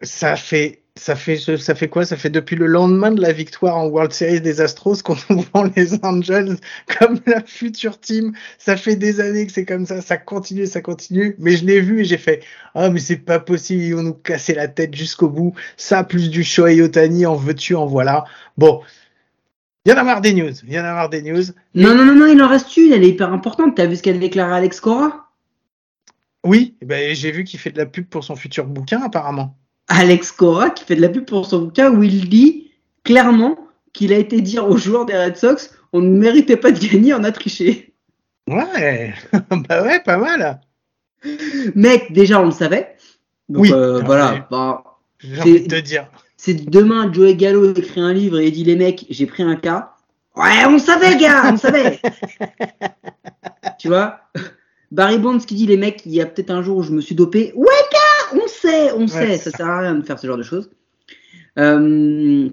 Ça 0.02 0.36
fait 0.36 0.81
ça 0.96 1.16
fait 1.16 1.36
ça 1.38 1.74
fait 1.74 1.88
quoi? 1.88 2.04
Ça 2.04 2.16
fait 2.16 2.28
depuis 2.28 2.54
le 2.54 2.66
lendemain 2.66 3.10
de 3.10 3.20
la 3.20 3.32
victoire 3.32 3.76
en 3.76 3.86
World 3.86 4.12
Series 4.12 4.42
des 4.42 4.60
Astros 4.60 5.02
qu'on 5.02 5.14
vend 5.54 5.70
les 5.74 5.94
Angels 6.04 6.56
comme 6.98 7.18
la 7.26 7.42
future 7.42 7.98
team. 7.98 8.32
Ça 8.58 8.76
fait 8.76 8.96
des 8.96 9.20
années 9.20 9.46
que 9.46 9.52
c'est 9.52 9.64
comme 9.64 9.86
ça, 9.86 10.02
ça 10.02 10.18
continue, 10.18 10.66
ça 10.66 10.82
continue. 10.82 11.34
Mais 11.38 11.52
je 11.56 11.64
l'ai 11.64 11.80
vu 11.80 12.02
et 12.02 12.04
j'ai 12.04 12.18
fait 12.18 12.44
ah 12.74 12.90
mais 12.90 13.00
c'est 13.00 13.16
pas 13.16 13.40
possible, 13.40 13.82
ils 13.82 13.94
vont 13.94 14.02
nous 14.02 14.14
casser 14.14 14.54
la 14.54 14.68
tête 14.68 14.94
jusqu'au 14.94 15.28
bout. 15.28 15.54
Ça 15.76 16.04
plus 16.04 16.30
du 16.30 16.44
Shohei 16.44 16.82
Otani, 16.82 17.24
en 17.24 17.36
veux-tu, 17.36 17.74
en 17.74 17.86
voilà. 17.86 18.24
Bon. 18.58 18.82
Il 19.84 19.90
y 19.90 19.94
en 19.94 19.98
a 19.98 20.04
marre 20.04 20.20
des 20.20 20.34
news. 20.34 20.52
Il 20.64 20.72
y 20.72 20.78
en 20.78 20.84
a 20.84 20.92
marre 20.92 21.08
des 21.08 21.22
news. 21.22 21.42
Non, 21.74 21.94
non, 21.94 22.04
non, 22.04 22.14
non, 22.14 22.26
il 22.26 22.40
en 22.40 22.46
reste 22.46 22.76
une. 22.76 22.92
Elle 22.92 23.02
est 23.02 23.08
hyper 23.08 23.32
importante. 23.32 23.76
T'as 23.76 23.86
vu 23.86 23.96
ce 23.96 24.02
qu'a 24.02 24.12
déclaré 24.12 24.54
Alex 24.54 24.78
Cora? 24.78 25.30
Oui, 26.44 26.76
ben, 26.82 27.14
j'ai 27.16 27.32
vu 27.32 27.42
qu'il 27.42 27.58
fait 27.58 27.70
de 27.70 27.78
la 27.78 27.86
pub 27.86 28.06
pour 28.06 28.22
son 28.22 28.36
futur 28.36 28.66
bouquin, 28.66 29.02
apparemment. 29.02 29.56
Alex 29.88 30.32
Cora 30.32 30.70
qui 30.70 30.84
fait 30.84 30.96
de 30.96 31.00
la 31.00 31.08
pub 31.08 31.24
pour 31.24 31.46
son 31.46 31.60
bouquin 31.60 31.92
où 31.92 32.02
il 32.02 32.28
dit 32.28 32.70
clairement 33.04 33.58
qu'il 33.92 34.12
a 34.12 34.18
été 34.18 34.40
dire 34.40 34.68
aux 34.68 34.76
joueurs 34.76 35.06
des 35.06 35.16
Red 35.16 35.36
Sox 35.36 35.70
on 35.92 36.00
ne 36.00 36.08
méritait 36.08 36.56
pas 36.56 36.72
de 36.72 36.78
gagner, 36.78 37.14
on 37.14 37.24
a 37.24 37.32
triché. 37.32 37.92
Ouais, 38.48 39.14
bah 39.68 39.82
ouais, 39.82 40.00
pas 40.00 40.16
mal. 40.16 40.60
Mec, 41.74 42.12
déjà 42.12 42.40
on 42.40 42.46
le 42.46 42.50
savait. 42.50 42.96
Donc, 43.48 43.62
oui, 43.62 43.72
euh, 43.72 44.00
voilà. 44.00 44.46
Bah, 44.50 44.82
J'ai 45.18 45.40
envie 45.40 45.60
de 45.60 45.68
te 45.68 45.80
dire. 45.80 46.08
C'est 46.36 46.68
demain, 46.68 47.12
Joey 47.12 47.36
Gallo 47.36 47.72
écrit 47.74 48.00
un 48.00 48.12
livre 48.12 48.40
et 48.40 48.48
il 48.48 48.52
dit 48.52 48.64
les 48.64 48.74
mecs, 48.74 49.06
j'ai 49.10 49.26
pris 49.26 49.42
un 49.42 49.54
cas. 49.54 49.92
Ouais, 50.34 50.64
on 50.66 50.78
savait, 50.78 51.16
gars, 51.16 51.52
on 51.52 51.56
savait. 51.56 52.00
tu 53.78 53.88
vois? 53.88 54.20
Barry 54.90 55.18
Bonds 55.18 55.38
qui 55.38 55.54
dit 55.54 55.66
les 55.66 55.76
mecs, 55.76 56.04
il 56.06 56.12
y 56.12 56.20
a 56.20 56.26
peut-être 56.26 56.50
un 56.50 56.62
jour 56.62 56.78
où 56.78 56.82
je 56.82 56.90
me 56.90 57.00
suis 57.00 57.14
dopé. 57.14 57.52
Ouais, 57.54 57.66
gars 57.92 57.98
sait, 58.62 58.92
on 58.92 59.06
sait, 59.06 59.38
ça 59.38 59.50
sert 59.50 59.66
à 59.68 59.80
rien 59.80 59.94
de 59.94 60.04
faire 60.04 60.18
ce 60.18 60.26
genre 60.26 60.38
de 60.38 60.42
choses. 60.42 60.70
Euh, 61.58 62.48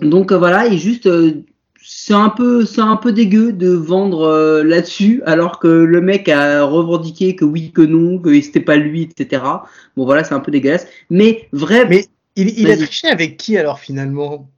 donc 0.00 0.32
euh, 0.32 0.38
voilà, 0.38 0.66
et 0.66 0.78
juste, 0.78 1.06
euh, 1.06 1.44
c'est 1.82 2.14
un 2.14 2.30
peu, 2.30 2.64
c'est 2.64 2.80
un 2.80 2.96
peu 2.96 3.12
dégueu 3.12 3.52
de 3.52 3.70
vendre 3.70 4.62
là-dessus, 4.62 5.22
alors 5.26 5.58
que 5.58 5.68
le 5.68 6.00
mec 6.00 6.28
a 6.28 6.62
revendiqué 6.62 7.34
que 7.34 7.44
oui, 7.44 7.72
que 7.72 7.82
non, 7.82 8.18
que 8.18 8.40
c'était 8.40 8.60
pas 8.60 8.76
lui, 8.76 9.02
etc. 9.02 9.42
Bon 9.96 10.04
voilà, 10.04 10.24
c'est 10.24 10.34
un 10.34 10.40
peu 10.40 10.50
dégueulasse. 10.50 10.86
Mais 11.10 11.48
vrai. 11.52 11.86
Mais 11.88 12.06
il, 12.36 12.70
a 12.70 12.76
triché 12.76 13.08
avec 13.08 13.36
qui 13.36 13.56
alors 13.56 13.80
finalement? 13.80 14.48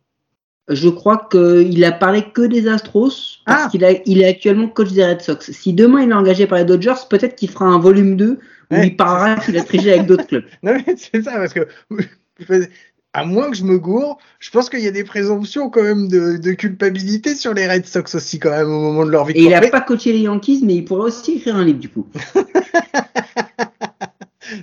Je 0.70 0.88
crois 0.88 1.28
qu'il 1.30 1.84
a 1.84 1.92
parlé 1.92 2.24
que 2.32 2.42
des 2.42 2.68
Astros 2.68 3.40
parce 3.44 3.64
ah. 3.64 3.68
qu'il 3.70 3.86
il 4.06 4.22
est 4.22 4.26
actuellement 4.26 4.68
coach 4.68 4.92
des 4.92 5.04
Red 5.04 5.20
Sox. 5.20 5.50
Si 5.50 5.72
demain 5.72 6.02
il 6.02 6.10
est 6.10 6.14
engagé 6.14 6.46
par 6.46 6.58
les 6.58 6.64
Dodgers, 6.64 6.94
peut-être 7.08 7.36
qu'il 7.36 7.50
fera 7.50 7.66
un 7.66 7.78
volume 7.78 8.16
2 8.16 8.38
où 8.70 8.76
il 8.76 8.96
parlera 8.96 9.36
qu'il 9.36 9.58
a 9.58 9.64
triché 9.64 9.92
avec 9.92 10.06
d'autres 10.06 10.26
clubs. 10.26 10.44
Non 10.62 10.74
mais 10.74 10.94
c'est 10.96 11.22
ça 11.22 11.32
parce 11.32 11.52
que 11.52 11.66
à 13.12 13.24
moins 13.24 13.50
que 13.50 13.56
je 13.56 13.64
me 13.64 13.78
gourre, 13.78 14.18
je 14.38 14.50
pense 14.50 14.70
qu'il 14.70 14.80
y 14.80 14.86
a 14.86 14.92
des 14.92 15.02
présomptions 15.04 15.68
quand 15.70 15.82
même 15.82 16.08
de, 16.08 16.52
culpabilité 16.52 17.34
sur 17.34 17.54
les 17.54 17.68
Red 17.68 17.86
Sox 17.86 18.14
aussi 18.14 18.38
quand 18.38 18.50
même 18.50 18.68
au 18.68 18.80
moment 18.80 19.04
de 19.04 19.10
leur 19.10 19.24
victoire. 19.24 19.46
Et 19.46 19.58
il 19.58 19.60
n'a 19.60 19.68
pas 19.68 19.80
coaché 19.80 20.12
les 20.12 20.20
Yankees, 20.20 20.60
mais 20.64 20.76
il 20.76 20.84
pourrait 20.84 21.08
aussi 21.08 21.32
écrire 21.32 21.56
un 21.56 21.64
livre 21.64 21.80
du 21.80 21.88
coup. 21.88 22.06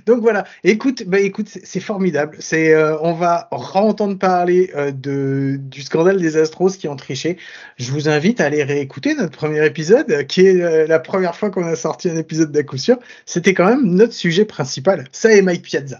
Donc 0.05 0.21
voilà. 0.21 0.45
Écoute, 0.63 1.03
bah 1.05 1.19
écoute, 1.19 1.47
c'est 1.63 1.79
formidable. 1.79 2.37
C'est, 2.39 2.73
euh, 2.73 2.97
on 3.01 3.13
va 3.13 3.47
entendre 3.51 4.17
parler 4.17 4.71
euh, 4.75 4.91
de 4.91 5.57
du 5.59 5.81
scandale 5.81 6.19
des 6.19 6.37
Astros 6.37 6.69
qui 6.77 6.87
ont 6.87 6.95
triché. 6.95 7.37
Je 7.77 7.91
vous 7.91 8.09
invite 8.09 8.41
à 8.41 8.45
aller 8.45 8.63
réécouter 8.63 9.15
notre 9.15 9.37
premier 9.37 9.65
épisode, 9.65 10.25
qui 10.27 10.41
est 10.41 10.61
euh, 10.61 10.87
la 10.87 10.99
première 10.99 11.35
fois 11.35 11.49
qu'on 11.49 11.65
a 11.65 11.75
sorti 11.75 12.09
un 12.09 12.17
épisode 12.17 12.51
d'à 12.51 12.63
coup 12.63 12.77
sûr. 12.77 12.97
C'était 13.25 13.53
quand 13.53 13.67
même 13.67 13.85
notre 13.85 14.13
sujet 14.13 14.45
principal. 14.45 15.05
Ça 15.11 15.33
et 15.33 15.41
Mike 15.41 15.63
Piazza. 15.63 15.99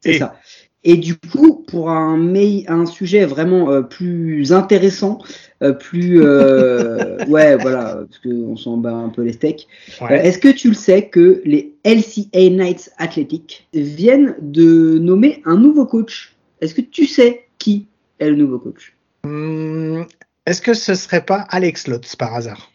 C'est 0.00 0.18
ça. 0.18 0.36
Et 0.84 0.96
du 0.96 1.16
coup, 1.16 1.64
pour 1.68 1.90
un, 1.90 2.34
un 2.34 2.86
sujet 2.86 3.24
vraiment 3.24 3.70
euh, 3.70 3.82
plus 3.82 4.52
intéressant, 4.52 5.18
euh, 5.62 5.72
plus 5.72 6.20
euh, 6.20 7.24
ouais 7.28 7.56
voilà, 7.56 8.04
parce 8.08 8.18
qu'on 8.18 8.56
s'en 8.56 8.78
bat 8.78 8.92
un 8.92 9.08
peu 9.08 9.22
les 9.22 9.32
steaks. 9.32 9.68
Est-ce 10.10 10.38
que 10.38 10.48
tu 10.48 10.68
le 10.68 10.74
sais 10.74 11.08
que 11.08 11.40
les 11.44 11.74
LCA 11.84 12.50
Knights 12.50 12.90
Athletic 12.98 13.68
viennent 13.72 14.34
de 14.40 14.98
nommer 14.98 15.40
un 15.44 15.56
nouveau 15.56 15.86
coach? 15.86 16.34
Est-ce 16.60 16.74
que 16.74 16.80
tu 16.80 17.06
sais 17.06 17.44
qui 17.58 17.86
est 18.18 18.28
le 18.28 18.36
nouveau 18.36 18.58
coach? 18.58 18.96
Hmm, 19.24 20.02
Est-ce 20.46 20.60
que 20.60 20.74
ce 20.74 20.94
serait 20.94 21.24
pas 21.24 21.46
Alex 21.50 21.86
Lutz 21.86 22.16
par 22.16 22.34
hasard? 22.34 22.71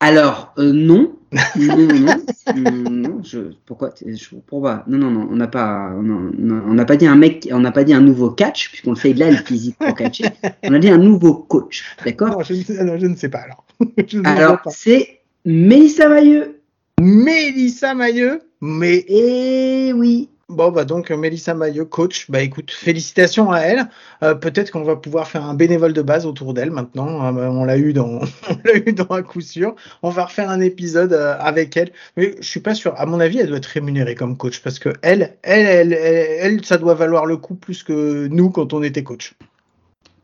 Alors, 0.00 0.52
euh, 0.58 0.72
non. 0.74 1.16
non, 1.56 1.76
non, 1.76 2.16
non. 2.56 2.90
non 2.90 3.22
je, 3.24 3.38
pourquoi 3.64 3.90
je, 4.06 4.36
pourquoi 4.46 4.84
Non, 4.86 4.98
non, 4.98 5.10
non. 5.10 5.28
On 5.30 5.36
n'a 5.36 5.48
pas, 5.48 5.92
on 5.96 6.74
n'a 6.74 6.84
pas 6.84 6.96
dit 6.96 7.06
un 7.06 7.16
mec, 7.16 7.48
on 7.50 7.60
n'a 7.60 7.72
pas 7.72 7.84
dit 7.84 7.94
un 7.94 8.00
nouveau 8.00 8.30
catch, 8.30 8.68
puisqu'on 8.68 8.90
le 8.90 8.96
fait 8.96 9.14
de 9.14 9.20
là, 9.20 9.30
le 9.30 9.36
physique 9.38 9.76
pour 9.78 9.94
catcher. 9.94 10.26
On 10.62 10.74
a 10.74 10.78
dit 10.78 10.90
un 10.90 10.98
nouveau 10.98 11.34
coach. 11.34 11.84
D'accord? 12.04 12.42
Je, 12.44 12.54
je, 12.54 13.06
ne 13.06 13.16
sais 13.16 13.28
pas 13.28 13.40
alors. 13.40 13.64
alors, 14.24 14.60
c'est 14.68 15.20
Mélissa 15.44 16.08
Mailleux. 16.08 16.60
Mélissa 17.00 17.94
Mailleux 17.94 18.42
Mais. 18.60 19.04
Eh 19.08 19.92
oui. 19.94 20.28
Bon, 20.50 20.70
bah 20.70 20.84
donc 20.84 21.10
Mélissa 21.10 21.54
Maillot, 21.54 21.86
coach, 21.86 22.30
bah 22.30 22.42
écoute, 22.42 22.70
félicitations 22.70 23.50
à 23.50 23.60
elle. 23.60 23.88
Euh, 24.22 24.34
peut-être 24.34 24.70
qu'on 24.70 24.82
va 24.82 24.96
pouvoir 24.96 25.26
faire 25.26 25.44
un 25.44 25.54
bénévole 25.54 25.94
de 25.94 26.02
base 26.02 26.26
autour 26.26 26.52
d'elle 26.52 26.70
maintenant. 26.70 27.34
Euh, 27.36 27.48
on 27.48 27.64
l'a 27.64 27.78
eu 27.78 27.94
dans, 27.94 28.20
on 28.50 28.56
l'a 28.64 28.76
eu 28.76 28.92
dans 28.92 29.10
un 29.10 29.22
coup 29.22 29.40
sûr. 29.40 29.74
On 30.02 30.10
va 30.10 30.26
refaire 30.26 30.50
un 30.50 30.60
épisode 30.60 31.14
euh, 31.14 31.34
avec 31.38 31.76
elle. 31.78 31.92
Mais 32.18 32.34
je 32.40 32.46
suis 32.46 32.60
pas 32.60 32.74
sûr. 32.74 32.94
À 32.98 33.06
mon 33.06 33.20
avis, 33.20 33.38
elle 33.38 33.48
doit 33.48 33.56
être 33.56 33.66
rémunérée 33.66 34.14
comme 34.14 34.36
coach 34.36 34.60
parce 34.60 34.78
que 34.78 34.90
elle, 35.00 35.36
elle, 35.42 35.66
elle, 35.66 35.92
elle, 35.94 36.64
ça 36.64 36.76
doit 36.76 36.94
valoir 36.94 37.24
le 37.24 37.38
coup 37.38 37.54
plus 37.54 37.82
que 37.82 38.26
nous 38.26 38.50
quand 38.50 38.74
on 38.74 38.82
était 38.82 39.02
coach. 39.02 39.34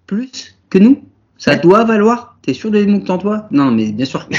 Plus 0.06 0.58
que 0.68 0.78
nous? 0.78 1.02
Ça 1.38 1.56
doit 1.56 1.84
valoir? 1.84 2.36
T'es 2.42 2.52
sûr 2.52 2.70
de 2.70 2.84
mon 2.84 3.00
toi? 3.00 3.48
Non, 3.50 3.70
mais 3.70 3.92
bien 3.92 4.04
sûr. 4.04 4.28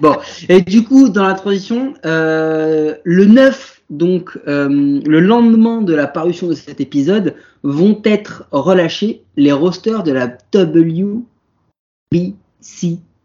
bon, 0.00 0.16
et 0.48 0.62
du 0.62 0.84
coup, 0.84 1.08
dans 1.08 1.26
la 1.26 1.34
transition, 1.34 1.94
euh, 2.04 2.94
le 3.04 3.24
9, 3.24 3.82
donc 3.90 4.38
euh, 4.46 4.68
le 5.04 5.20
lendemain 5.20 5.82
de 5.82 5.94
la 5.94 6.06
parution 6.06 6.48
de 6.48 6.54
cet 6.54 6.80
épisode, 6.80 7.34
vont 7.62 8.00
être 8.04 8.46
relâchés 8.50 9.22
les 9.36 9.52
rosters 9.52 10.02
de 10.02 10.12
la 10.12 10.36
WBC, 10.54 11.24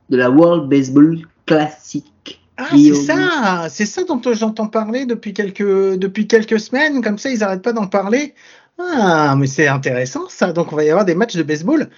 de 0.09 0.17
la 0.17 0.29
World 0.29 0.69
Baseball 0.69 1.19
Classic. 1.45 2.05
Ah, 2.57 2.67
c'est 2.71 2.93
ça, 2.93 3.67
c'est 3.69 3.85
ça 3.85 4.03
dont 4.03 4.21
j'entends 4.33 4.67
parler 4.67 5.05
depuis 5.05 5.33
quelques, 5.33 5.97
depuis 5.97 6.27
quelques 6.27 6.59
semaines, 6.59 7.01
comme 7.01 7.17
ça 7.17 7.29
ils 7.31 7.39
n'arrêtent 7.39 7.63
pas 7.63 7.73
d'en 7.73 7.87
parler. 7.87 8.35
Ah, 8.77 9.35
mais 9.37 9.47
c'est 9.47 9.67
intéressant 9.67 10.29
ça. 10.29 10.53
Donc 10.53 10.71
on 10.71 10.75
va 10.75 10.83
y 10.83 10.89
avoir 10.89 11.05
des 11.05 11.15
matchs 11.15 11.35
de 11.35 11.43
baseball 11.43 11.89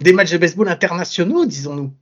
des 0.00 0.12
matchs 0.12 0.32
de 0.32 0.38
baseball 0.38 0.68
internationaux, 0.68 1.44
disons-nous. 1.44 1.92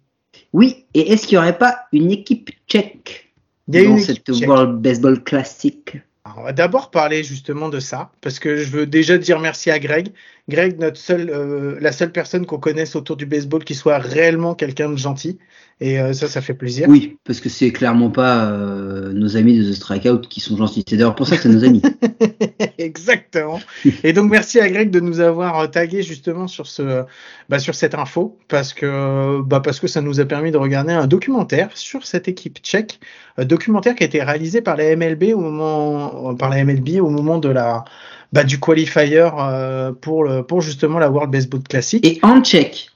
Oui, 0.52 0.86
et 0.94 1.12
est-ce 1.12 1.26
qu'il 1.26 1.38
n'y 1.38 1.42
aurait 1.42 1.58
pas 1.58 1.80
une 1.92 2.10
équipe 2.10 2.50
tchèque 2.68 3.32
dans 3.66 3.98
cette 3.98 4.28
World 4.28 4.80
Baseball 4.80 5.22
Classic? 5.22 5.98
On 6.36 6.42
va 6.42 6.52
d'abord 6.52 6.90
parler 6.90 7.22
justement 7.22 7.68
de 7.68 7.80
ça, 7.80 8.10
parce 8.20 8.38
que 8.38 8.56
je 8.56 8.70
veux 8.70 8.86
déjà 8.86 9.18
dire 9.18 9.40
merci 9.40 9.70
à 9.70 9.78
Greg. 9.78 10.12
Greg, 10.48 10.78
notre 10.78 10.98
seul, 10.98 11.30
euh, 11.30 11.78
la 11.80 11.92
seule 11.92 12.12
personne 12.12 12.44
qu'on 12.46 12.58
connaisse 12.58 12.96
autour 12.96 13.16
du 13.16 13.26
baseball 13.26 13.64
qui 13.64 13.74
soit 13.74 13.98
réellement 13.98 14.54
quelqu'un 14.54 14.90
de 14.90 14.96
gentil. 14.96 15.38
Et 15.80 16.00
euh, 16.00 16.12
ça, 16.12 16.26
ça 16.26 16.40
fait 16.40 16.54
plaisir. 16.54 16.88
Oui, 16.88 17.18
parce 17.24 17.40
que 17.40 17.48
c'est 17.48 17.70
clairement 17.70 18.10
pas 18.10 18.46
euh, 18.46 19.12
nos 19.12 19.36
amis 19.36 19.58
de 19.58 19.70
The 19.70 19.74
Strikeout 19.74 20.22
qui 20.28 20.40
sont 20.40 20.56
gentils. 20.56 20.84
C'est 20.88 20.96
d'ailleurs 20.96 21.14
pour 21.14 21.28
ça 21.28 21.36
que 21.36 21.42
c'est 21.42 21.48
nos 21.48 21.62
amis. 21.62 21.82
Exactement. 22.78 23.60
Et 24.02 24.12
donc 24.12 24.28
merci 24.30 24.58
à 24.58 24.68
Greg 24.68 24.90
de 24.90 24.98
nous 24.98 25.20
avoir 25.20 25.70
tagué 25.70 26.02
justement 26.02 26.48
sur 26.48 26.66
ce, 26.66 27.04
bah, 27.48 27.60
sur 27.60 27.76
cette 27.76 27.94
info, 27.94 28.36
parce 28.48 28.74
que, 28.74 29.40
bah, 29.42 29.60
parce 29.60 29.78
que 29.78 29.86
ça 29.86 30.00
nous 30.00 30.18
a 30.18 30.24
permis 30.24 30.50
de 30.50 30.56
regarder 30.56 30.92
un 30.92 31.06
documentaire 31.06 31.70
sur 31.74 32.04
cette 32.04 32.26
équipe 32.26 32.58
tchèque, 32.58 32.98
un 33.36 33.44
documentaire 33.44 33.94
qui 33.94 34.02
a 34.02 34.06
été 34.06 34.20
réalisé 34.22 34.60
par 34.62 34.76
la 34.76 34.96
MLB 34.96 35.32
au 35.34 35.40
moment, 35.40 36.34
par 36.34 36.50
la 36.50 36.64
MLB 36.64 37.00
au 37.00 37.10
moment 37.10 37.38
de 37.38 37.50
la 37.50 37.84
bah, 38.32 38.44
du 38.44 38.58
qualifier 38.58 39.28
euh, 39.38 39.92
pour, 39.92 40.24
le, 40.24 40.42
pour 40.42 40.60
justement 40.60 40.98
la 40.98 41.10
World 41.10 41.30
Baseball 41.30 41.62
Classic. 41.62 42.04
Et 42.04 42.18
en 42.22 42.42
tchèque. 42.42 42.90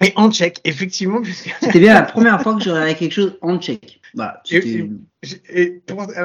Et 0.00 0.12
en 0.16 0.30
tchèque, 0.30 0.60
effectivement. 0.64 1.20
C'était 1.60 1.80
bien 1.80 1.94
la 1.94 2.02
première 2.02 2.40
fois 2.40 2.54
que 2.54 2.62
je 2.62 2.92
quelque 2.94 3.12
chose 3.12 3.36
en 3.42 3.58
tchèque. 3.58 4.00
Voilà, 4.18 4.42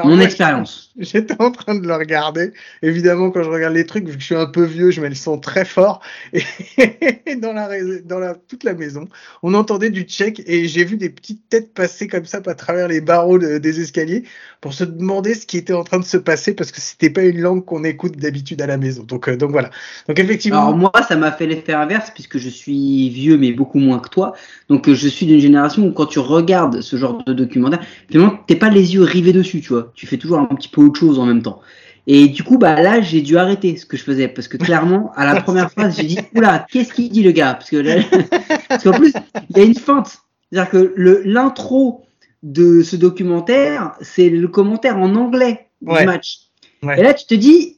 Mon 0.04 0.20
expérience. 0.20 0.92
J'étais 0.98 1.40
en 1.40 1.52
train 1.52 1.76
de 1.76 1.88
le 1.88 1.96
regarder. 1.96 2.54
Évidemment, 2.82 3.30
quand 3.30 3.44
je 3.44 3.50
regarde 3.50 3.76
les 3.76 3.86
trucs, 3.86 4.08
vu 4.08 4.16
que 4.16 4.20
je 4.20 4.26
suis 4.26 4.36
un 4.36 4.48
peu 4.48 4.64
vieux, 4.64 4.90
je 4.90 5.00
mets 5.00 5.10
le 5.10 5.16
son 5.16 5.38
très 5.38 5.64
fort. 5.64 6.02
Et 6.34 7.36
dans, 7.42 7.54
la, 7.54 7.70
dans 8.04 8.20
la, 8.20 8.34
toute 8.34 8.64
la 8.64 8.74
maison, 8.74 9.08
on 9.44 9.54
entendait 9.54 9.92
du 9.92 10.04
tchèque 10.04 10.42
et 10.48 10.68
j'ai 10.68 10.86
vu 10.86 10.98
des 10.98 11.10
petites 11.10 11.48
têtes 11.50 11.74
passer 11.74 12.08
comme 12.08 12.26
ça 12.26 12.42
à 12.46 12.56
travers 12.56 12.88
les 12.88 13.00
barreaux 13.00 13.38
des 13.38 13.80
escaliers 13.80 14.24
pour 14.60 14.74
se 14.74 14.84
demander 14.84 15.36
ce 15.36 15.46
qui 15.46 15.58
était 15.58 15.74
en 15.74 15.84
train 15.84 16.00
de 16.00 16.06
se 16.06 16.18
passer 16.18 16.54
parce 16.54 16.72
que 16.72 16.80
c'était 16.80 17.10
pas 17.10 17.24
une 17.24 17.42
langue 17.42 17.66
qu'on 17.66 17.84
écoute 17.84 18.18
d'habitude 18.18 18.62
à 18.62 18.68
la 18.68 18.78
maison. 18.78 19.04
Donc, 19.04 19.28
euh, 19.28 19.36
donc 19.36 19.52
voilà. 19.52 19.70
Donc 20.08 20.20
effectivement. 20.20 20.62
Alors 20.62 20.78
moi, 20.78 20.92
ça 21.08 21.16
m'a 21.16 21.32
fait 21.32 21.48
l'effet 21.48 21.74
inverse 21.74 22.12
puisque 22.12 22.38
je 22.38 22.50
suis 22.50 23.10
vieux 23.10 23.38
mais 23.38 23.52
beaucoup 23.52 23.80
moins 23.80 24.00
que 24.00 24.10
toi. 24.10 24.34
Donc 24.70 24.88
euh, 24.88 24.96
je 24.96 25.08
suis 25.08 25.26
d'une 25.26 25.40
génération 25.40 25.86
où 25.86 25.92
quand 25.92 26.06
tu 26.06 26.20
regardes 26.20 26.82
ce 26.82 26.96
genre 26.96 27.24
de 27.24 27.34
documentaire, 27.34 27.83
finalement, 28.10 28.38
t'es 28.48 28.56
pas 28.56 28.70
les 28.70 28.94
yeux 28.96 29.04
rivés 29.04 29.34
dessus, 29.34 29.62
tu 29.62 29.70
vois. 29.70 29.92
Tu 29.96 30.08
fais 30.08 30.18
toujours 30.18 30.40
un 30.40 30.46
petit 30.46 30.70
peu 30.70 30.82
autre 30.82 31.00
chose 31.00 31.20
en 31.20 31.26
même 31.26 31.42
temps. 31.42 31.62
Et 32.06 32.28
du 32.28 32.44
coup, 32.44 32.58
bah 32.58 32.82
là, 32.82 33.02
j'ai 33.02 33.22
dû 33.22 33.38
arrêter 33.38 33.78
ce 33.78 33.86
que 33.86 33.96
je 33.96 34.04
faisais 34.04 34.28
parce 34.28 34.48
que 34.48 34.58
clairement, 34.58 35.12
à 35.16 35.26
la 35.26 35.42
première 35.44 35.72
phrase, 35.72 35.96
j'ai 35.98 36.04
dit 36.04 36.18
oula, 36.36 36.66
qu'est-ce 36.70 36.94
qu'il 36.94 37.10
dit 37.10 37.24
le 37.24 37.32
gars? 37.32 37.54
Parce 37.54 37.70
que 37.70 37.78
là, 37.78 37.96
parce 38.70 38.84
qu'en 38.84 38.92
plus, 38.92 39.14
il 39.50 39.58
y 39.58 39.62
a 39.62 39.64
une 39.64 39.76
feinte. 39.76 40.18
C'est-à-dire 40.52 40.70
que 40.70 40.94
le 40.96 41.22
l'intro 41.26 42.06
de 42.44 42.84
ce 42.84 42.96
documentaire, 42.96 43.94
c'est 44.02 44.30
le 44.30 44.48
commentaire 44.48 44.98
en 44.98 45.16
anglais 45.16 45.68
du 45.82 46.06
match. 46.06 46.50
Et 46.84 47.02
là, 47.02 47.14
tu 47.14 47.26
te 47.26 47.34
dis, 47.34 47.78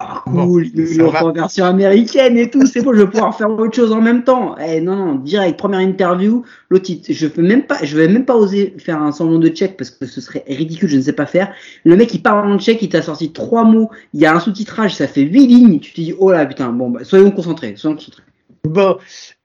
ah, 0.00 0.22
cool, 0.26 0.68
bon, 0.96 1.32
version 1.32 1.64
américaine 1.64 2.38
et 2.38 2.48
tout, 2.48 2.64
c'est 2.66 2.82
bon, 2.82 2.92
je 2.92 3.00
vais 3.00 3.10
pouvoir 3.10 3.36
faire 3.36 3.50
autre 3.50 3.74
chose 3.74 3.90
en 3.90 4.00
même 4.00 4.22
temps. 4.22 4.56
Eh, 4.56 4.80
non, 4.80 4.94
non, 4.94 5.14
direct, 5.16 5.58
première 5.58 5.80
interview, 5.80 6.44
l'autre, 6.70 6.88
je 7.08 7.26
vais 7.26 7.42
même 7.42 7.64
pas, 7.64 7.82
je 7.82 7.96
vais 7.96 8.06
même 8.06 8.24
pas 8.24 8.36
oser 8.36 8.76
faire 8.78 9.02
un 9.02 9.10
semblant 9.10 9.40
de 9.40 9.48
tchèque 9.48 9.76
parce 9.76 9.90
que 9.90 10.06
ce 10.06 10.20
serait 10.20 10.44
ridicule, 10.46 10.88
je 10.88 10.98
ne 10.98 11.02
sais 11.02 11.12
pas 11.12 11.26
faire. 11.26 11.52
Le 11.84 11.96
mec, 11.96 12.14
il 12.14 12.22
parle 12.22 12.48
en 12.48 12.60
tchèque, 12.60 12.80
il 12.82 12.90
t'a 12.90 13.02
sorti 13.02 13.32
trois 13.32 13.64
mots, 13.64 13.90
il 14.14 14.20
y 14.20 14.26
a 14.26 14.36
un 14.36 14.38
sous-titrage, 14.38 14.94
ça 14.94 15.08
fait 15.08 15.22
huit 15.22 15.48
lignes, 15.48 15.80
tu 15.80 15.92
te 15.92 16.00
dis, 16.00 16.14
oh 16.16 16.30
là, 16.30 16.46
putain, 16.46 16.68
bon, 16.68 16.90
bah, 16.90 17.00
soyons 17.02 17.32
concentrés, 17.32 17.74
soyons 17.76 17.96
concentrés. 17.96 18.22
Bon, 18.62 18.98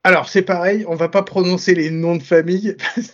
alors 0.03 0.27
c'est 0.27 0.41
pareil, 0.41 0.83
on 0.87 0.95
va 0.95 1.07
pas 1.07 1.23
prononcer 1.23 1.73
les 1.75 1.89
noms 1.89 2.17
de 2.17 2.23
famille 2.23 2.75
parce 2.95 3.13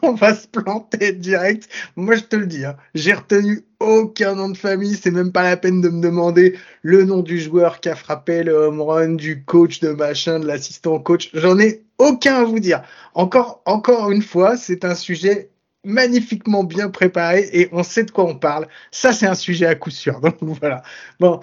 qu'on 0.00 0.14
va 0.14 0.34
se 0.34 0.46
planter 0.48 1.12
direct. 1.12 1.68
Moi 1.96 2.16
je 2.16 2.22
te 2.22 2.36
le 2.36 2.46
dis, 2.46 2.64
hein, 2.64 2.76
j'ai 2.94 3.12
retenu 3.12 3.62
aucun 3.80 4.34
nom 4.34 4.48
de 4.48 4.56
famille, 4.56 4.96
c'est 4.96 5.10
même 5.10 5.32
pas 5.32 5.42
la 5.42 5.56
peine 5.58 5.82
de 5.82 5.90
me 5.90 6.00
demander 6.00 6.56
le 6.82 7.04
nom 7.04 7.20
du 7.20 7.38
joueur 7.38 7.80
qui 7.80 7.90
a 7.90 7.94
frappé 7.96 8.42
le 8.42 8.54
home 8.54 8.80
run, 8.80 9.14
du 9.14 9.44
coach, 9.44 9.80
de 9.80 9.90
machin, 9.90 10.40
de 10.40 10.46
l'assistant 10.46 10.98
coach. 10.98 11.30
J'en 11.34 11.58
ai 11.58 11.84
aucun 11.98 12.36
à 12.36 12.44
vous 12.44 12.60
dire. 12.60 12.82
Encore, 13.14 13.62
encore 13.66 14.10
une 14.10 14.22
fois, 14.22 14.56
c'est 14.56 14.84
un 14.84 14.94
sujet 14.94 15.50
magnifiquement 15.84 16.64
bien 16.64 16.88
préparé 16.90 17.48
et 17.52 17.68
on 17.72 17.82
sait 17.82 18.04
de 18.04 18.10
quoi 18.10 18.24
on 18.24 18.34
parle. 18.38 18.66
Ça 18.90 19.12
c'est 19.12 19.26
un 19.26 19.34
sujet 19.34 19.66
à 19.66 19.74
coup 19.74 19.90
sûr. 19.90 20.20
Donc 20.20 20.40
voilà. 20.40 20.82
Bon, 21.20 21.40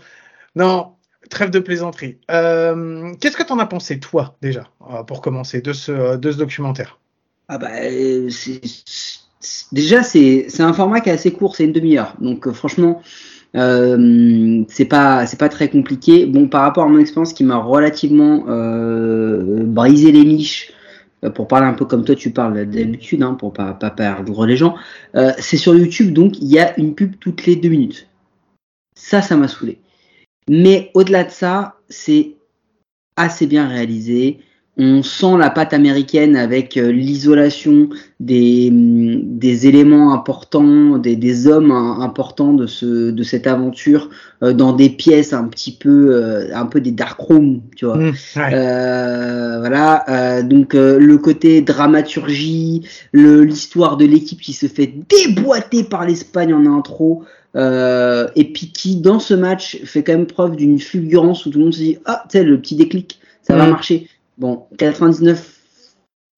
non, 0.55 0.95
Trêve 1.29 1.51
de 1.51 1.59
plaisanterie. 1.59 2.17
Euh, 2.31 3.13
qu'est-ce 3.19 3.37
que 3.37 3.43
tu 3.43 3.53
en 3.53 3.59
as 3.59 3.65
pensé, 3.65 3.99
toi, 3.99 4.35
déjà, 4.41 4.67
euh, 4.91 5.03
pour 5.03 5.21
commencer, 5.21 5.61
de 5.61 5.71
ce, 5.71 6.19
ce 6.21 6.37
documentaire? 6.37 6.99
Ah 7.47 7.57
bah, 7.57 7.69
déjà, 9.71 10.03
c'est 10.03 10.61
un 10.61 10.73
format 10.73 10.99
qui 10.99 11.09
est 11.09 11.13
assez 11.13 11.31
court, 11.31 11.55
c'est 11.55 11.63
une 11.63 11.71
demi-heure. 11.71 12.15
Donc, 12.19 12.45
euh, 12.45 12.51
franchement, 12.51 13.01
c'est 13.53 14.85
pas 14.85 15.49
très 15.49 15.69
compliqué. 15.69 16.25
Bon, 16.25 16.47
par 16.47 16.63
rapport 16.63 16.83
à 16.83 16.89
mon 16.89 16.99
expérience 16.99 17.33
qui 17.33 17.43
m'a 17.43 17.57
relativement 17.57 18.45
brisé 19.65 20.11
les 20.11 20.25
miches, 20.25 20.73
pour 21.35 21.47
parler 21.47 21.67
un 21.67 21.73
peu 21.73 21.85
comme 21.85 22.03
toi 22.03 22.15
tu 22.15 22.31
parles 22.31 22.65
d'habitude, 22.65 23.23
hein, 23.23 23.35
pour 23.35 23.53
pas, 23.53 23.73
pas 23.73 23.91
perdre 23.91 24.45
les 24.45 24.57
gens, 24.57 24.75
c'est 25.37 25.57
sur 25.57 25.73
YouTube, 25.75 26.13
donc 26.13 26.37
il 26.39 26.47
y 26.47 26.59
a 26.59 26.77
une 26.79 26.95
pub 26.95 27.13
toutes 27.19 27.45
les 27.45 27.55
deux 27.55 27.69
minutes. 27.69 28.07
Ça, 28.95 29.21
ça 29.21 29.37
m'a 29.37 29.47
saoulé. 29.47 29.79
Mais 30.50 30.91
au-delà 30.93 31.23
de 31.23 31.31
ça, 31.31 31.75
c'est 31.89 32.35
assez 33.15 33.47
bien 33.47 33.67
réalisé. 33.67 34.39
On 34.75 35.03
sent 35.03 35.37
la 35.37 35.51
patte 35.51 35.73
américaine 35.73 36.35
avec 36.35 36.77
euh, 36.77 36.91
l'isolation 36.91 37.89
des, 38.19 38.71
mm, 38.71 39.37
des, 39.37 39.67
éléments 39.67 40.13
importants, 40.13 40.97
des, 40.97 41.15
des, 41.15 41.47
hommes 41.47 41.71
importants 41.71 42.53
de, 42.53 42.65
ce, 42.65 43.11
de 43.11 43.23
cette 43.23 43.45
aventure 43.45 44.09
euh, 44.41 44.53
dans 44.53 44.73
des 44.73 44.89
pièces 44.89 45.31
un 45.31 45.43
petit 45.43 45.73
peu, 45.73 46.15
euh, 46.15 46.55
un 46.55 46.65
peu 46.65 46.81
des 46.81 46.89
dark 46.89 47.19
rooms, 47.19 47.61
tu 47.75 47.85
vois. 47.85 47.97
Mmh, 47.97 48.13
voilà. 48.35 50.41
donc 50.43 50.73
le 50.73 51.17
côté 51.17 51.61
dramaturgie, 51.61 52.87
l'histoire 53.13 53.97
de 53.97 54.05
l'équipe 54.05 54.41
qui 54.41 54.53
se 54.53 54.65
fait 54.65 54.91
déboîter 55.09 55.83
par 55.83 56.05
l'Espagne 56.05 56.53
en 56.53 56.65
intro. 56.65 57.23
et 57.55 58.51
puis 58.53 58.71
qui 58.73 58.95
dans 58.95 59.19
ce 59.19 59.35
match 59.35 59.77
fait 59.85 60.03
quand 60.03 60.13
même 60.13 60.25
preuve 60.25 60.55
d'une 60.55 60.79
fulgurance 60.79 61.45
où 61.45 61.51
tout 61.51 61.59
le 61.59 61.65
monde 61.65 61.73
se 61.73 61.79
dit 61.79 61.97
ah 62.05 62.23
tu 62.29 62.39
sais 62.39 62.43
le 62.43 62.59
petit 62.59 62.75
déclic 62.75 63.19
ça 63.43 63.55
va 63.55 63.67
mmh. 63.67 63.69
marcher 63.69 64.07
Bon, 64.43 64.67
99 64.77 65.62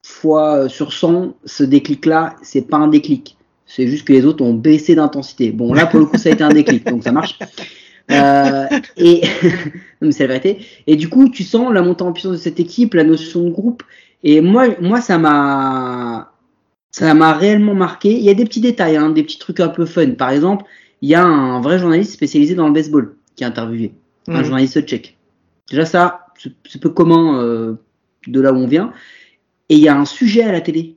fois 0.06 0.70
sur 0.70 0.94
100, 0.94 1.38
ce 1.44 1.64
déclic-là, 1.64 2.36
c'est 2.44 2.62
pas 2.62 2.78
un 2.78 2.88
déclic. 2.88 3.36
C'est 3.66 3.88
juste 3.88 4.06
que 4.06 4.14
les 4.14 4.28
autres 4.28 4.46
ont 4.46 4.54
baissé 4.54 4.94
d'intensité. 4.94 5.52
Bon, 5.52 5.74
là, 5.74 5.88
pour 5.88 6.00
le 6.00 6.06
coup, 6.06 6.20
ça 6.20 6.30
a 6.30 6.34
été 6.34 6.44
un 6.44 6.50
déclic, 6.50 6.86
donc 6.86 7.02
ça 7.02 7.12
marche. 7.12 7.40
Euh, 8.12 8.68
et 8.98 9.24
mais 10.02 10.12
c'est 10.12 10.28
la 10.28 10.38
vérité. 10.38 10.64
Et 10.86 10.98
du 10.98 11.10
coup, 11.10 11.30
tu 11.30 11.42
sens 11.42 11.74
la 11.74 11.82
montée 11.82 12.04
en 12.04 12.14
puissance 12.14 12.34
de 12.34 12.38
cette 12.38 12.60
équipe, 12.60 12.94
la 12.94 13.04
notion 13.04 13.44
de 13.44 13.50
groupe. 13.50 13.82
Et 14.22 14.40
moi, 14.40 14.68
moi, 14.80 15.02
ça 15.02 15.18
m'a, 15.18 16.32
ça 16.92 17.12
m'a 17.16 17.34
réellement 17.34 17.74
marqué. 17.74 18.16
Il 18.16 18.24
y 18.24 18.30
a 18.30 18.36
des 18.36 18.46
petits 18.46 18.62
détails, 18.62 18.98
hein, 18.98 19.10
des 19.10 19.24
petits 19.24 19.40
trucs 19.40 19.62
un 19.62 19.70
peu 19.70 19.88
fun. 19.88 20.12
Par 20.12 20.30
exemple, 20.30 20.66
il 21.02 21.10
y 21.10 21.16
a 21.16 21.26
un 21.26 21.60
vrai 21.60 21.80
journaliste 21.80 22.12
spécialisé 22.12 22.54
dans 22.54 22.68
le 22.68 22.74
baseball 22.74 23.16
qui 23.36 23.44
a 23.44 23.48
interviewé, 23.48 23.96
un 24.28 24.42
mmh. 24.42 24.44
journaliste 24.44 24.82
tchèque. 24.86 25.18
Déjà 25.72 25.86
ça, 25.86 26.28
c'est 26.38 26.80
peu 26.80 26.90
commun 26.90 27.40
euh, 27.42 27.76
de 28.28 28.42
là 28.42 28.54
où 28.54 28.58
on 28.58 28.68
vient. 28.68 28.94
Et 29.70 29.76
il 29.76 29.82
y 29.82 29.90
a 29.90 29.98
un 29.98 30.06
sujet 30.06 30.44
à 30.44 30.52
la 30.52 30.62
télé. 30.62 30.96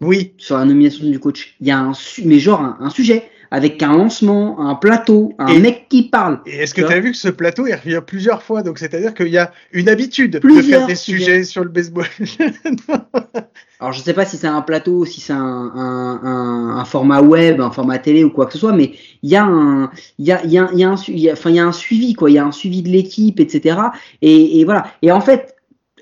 Oui. 0.00 0.32
Sur 0.38 0.56
la 0.56 0.64
nomination 0.64 1.08
du 1.08 1.18
coach. 1.18 1.56
Il 1.60 1.66
y 1.66 1.70
a 1.70 1.78
un, 1.78 1.92
mais 2.24 2.38
genre 2.38 2.76
un, 2.80 2.90
sujet 2.90 3.24
avec 3.50 3.82
un 3.82 3.96
lancement, 3.96 4.60
un 4.60 4.74
plateau, 4.74 5.34
un 5.38 5.58
mec 5.58 5.86
qui 5.88 6.10
parle. 6.10 6.40
Et 6.46 6.56
est-ce 6.56 6.74
que 6.74 6.82
tu 6.82 6.92
as 6.92 7.00
vu 7.00 7.12
que 7.12 7.16
ce 7.16 7.28
plateau, 7.28 7.66
il 7.66 7.74
revient 7.74 8.02
plusieurs 8.06 8.42
fois? 8.42 8.62
Donc, 8.62 8.78
c'est-à-dire 8.78 9.14
qu'il 9.14 9.28
y 9.28 9.38
a 9.38 9.52
une 9.72 9.88
habitude 9.88 10.32
de 10.32 10.62
faire 10.62 10.86
des 10.86 10.94
sujets 10.94 11.44
sur 11.44 11.64
le 11.64 11.70
baseball. 11.70 12.04
Alors, 13.80 13.92
je 13.92 14.00
sais 14.00 14.12
pas 14.12 14.26
si 14.26 14.36
c'est 14.36 14.48
un 14.48 14.60
plateau, 14.60 15.04
si 15.06 15.20
c'est 15.20 15.32
un, 15.32 15.38
un, 15.38 16.78
un, 16.78 16.84
format 16.84 17.22
web, 17.22 17.60
un 17.60 17.70
format 17.70 17.98
télé 17.98 18.22
ou 18.22 18.30
quoi 18.30 18.46
que 18.46 18.52
ce 18.52 18.58
soit, 18.58 18.72
mais 18.72 18.92
il 19.22 19.30
y 19.30 19.36
a 19.36 19.44
un, 19.44 19.90
il 20.18 20.26
y 20.26 20.32
a, 20.32 20.44
y 20.44 20.58
a, 20.58 20.68
y 20.74 20.84
a 20.84 20.90
un, 20.90 20.94
enfin, 21.32 21.50
il 21.50 21.56
y 21.56 21.60
a 21.60 21.66
un 21.66 21.72
suivi, 21.72 22.12
quoi. 22.14 22.28
Il 22.28 22.34
y 22.34 22.38
a 22.38 22.44
un 22.44 22.52
suivi 22.52 22.82
de 22.82 22.88
l'équipe, 22.88 23.40
etc. 23.40 23.78
Et, 24.20 24.60
et 24.60 24.64
voilà. 24.64 24.92
Et 25.00 25.10
en 25.10 25.20
fait, 25.20 25.54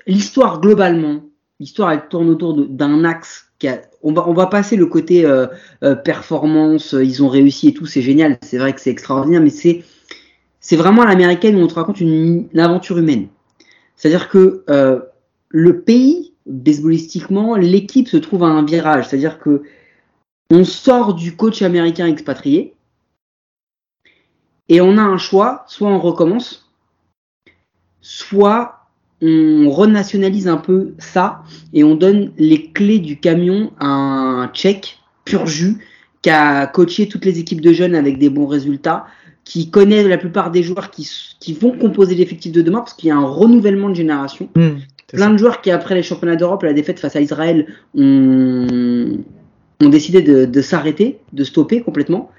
l'histoire 0.07 0.59
globalement, 0.61 1.21
l'histoire 1.59 1.91
elle 1.91 2.07
tourne 2.07 2.29
autour 2.29 2.55
d'un 2.55 3.03
axe 3.03 3.47
a, 3.65 3.77
on 4.03 4.13
va 4.13 4.27
on 4.27 4.33
va 4.33 4.47
passer 4.47 4.75
le 4.75 4.85
côté 4.85 5.25
euh, 5.25 5.47
euh, 5.83 5.95
performance, 5.95 6.93
euh, 6.93 7.03
ils 7.03 7.23
ont 7.23 7.27
réussi 7.27 7.69
et 7.69 7.73
tout, 7.73 7.85
c'est 7.85 8.01
génial, 8.01 8.37
c'est 8.41 8.57
vrai 8.57 8.73
que 8.73 8.81
c'est 8.81 8.91
extraordinaire, 8.91 9.41
mais 9.41 9.49
c'est 9.49 9.83
c'est 10.59 10.75
vraiment 10.75 11.03
à 11.03 11.07
l'américaine 11.07 11.55
où 11.55 11.59
on 11.59 11.67
te 11.67 11.75
raconte 11.75 12.01
une, 12.01 12.47
aventure 12.57 12.97
humaine. 12.97 13.27
C'est-à-dire 13.95 14.27
que 14.29 14.63
le 15.49 15.81
pays, 15.81 16.33
baseballistiquement, 16.45 17.55
l'équipe 17.55 18.07
se 18.07 18.17
trouve 18.17 18.43
à 18.43 18.47
un 18.47 18.65
virage. 18.65 19.07
C'est-à-dire 19.07 19.39
que 19.39 19.63
on 20.49 20.65
sort 20.65 21.13
du 21.13 21.35
coach 21.35 21.61
américain 21.61 22.05
expatrié 22.05 22.75
et 24.67 24.81
on 24.81 24.97
a 24.97 25.01
un 25.01 25.17
choix, 25.17 25.63
soit 25.67 25.87
on 25.87 25.99
recommence, 25.99 26.69
soit 28.01 28.76
on 29.21 29.69
renationalise 29.69 30.47
un 30.47 30.57
peu 30.57 30.93
ça 30.99 31.43
et 31.73 31.83
on 31.83 31.95
donne 31.95 32.31
les 32.37 32.71
clés 32.71 32.99
du 32.99 33.19
camion 33.19 33.71
à 33.79 33.87
un 33.87 34.47
tchèque 34.49 34.99
pur 35.25 35.47
jus 35.47 35.77
qui 36.21 36.29
a 36.29 36.67
coaché 36.67 37.07
toutes 37.07 37.25
les 37.25 37.39
équipes 37.39 37.61
de 37.61 37.73
jeunes 37.73 37.95
avec 37.95 38.17
des 38.17 38.29
bons 38.29 38.47
résultats, 38.47 39.05
qui 39.43 39.69
connaît 39.69 40.03
la 40.03 40.17
plupart 40.17 40.51
des 40.51 40.61
joueurs 40.61 40.91
qui, 40.91 41.09
qui 41.39 41.53
vont 41.53 41.71
composer 41.71 42.15
l'effectif 42.15 42.51
de 42.51 42.61
demain 42.61 42.79
parce 42.79 42.93
qu'il 42.93 43.07
y 43.07 43.11
a 43.11 43.15
un 43.15 43.25
renouvellement 43.25 43.89
de 43.89 43.95
génération. 43.95 44.49
Mmh, 44.55 44.69
Plein 45.07 45.29
de 45.29 45.37
joueurs 45.37 45.61
qui, 45.61 45.71
après 45.71 45.95
les 45.95 46.03
championnats 46.03 46.35
d'Europe 46.35 46.63
et 46.63 46.67
la 46.67 46.73
défaite 46.73 46.99
face 46.99 47.15
à 47.15 47.21
Israël, 47.21 47.65
ont, 47.95 49.19
ont 49.81 49.89
décidé 49.89 50.21
de, 50.21 50.43
de 50.43 50.61
s'arrêter, 50.61 51.19
de 51.31 51.45
stopper 51.45 51.81
complètement. 51.81 52.29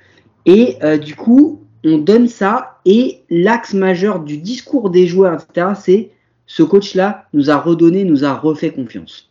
Et 0.45 0.77
euh, 0.83 0.99
du 0.99 1.17
coup, 1.17 1.63
on 1.83 1.97
donne 1.97 2.29
ça 2.29 2.81
et 2.85 3.21
l'axe 3.31 3.73
majeur 3.73 4.21
du 4.21 4.37
discours 4.37 4.91
des 4.91 5.07
joueurs, 5.07 5.35
etc., 5.35 5.69
c'est 5.81 6.11
ce 6.49 6.65
coach-là 6.65 7.29
nous 7.33 7.51
a 7.51 7.57
redonné, 7.57 8.03
nous 8.05 8.25
a 8.25 8.35
refait 8.35 8.73
confiance. 8.73 9.31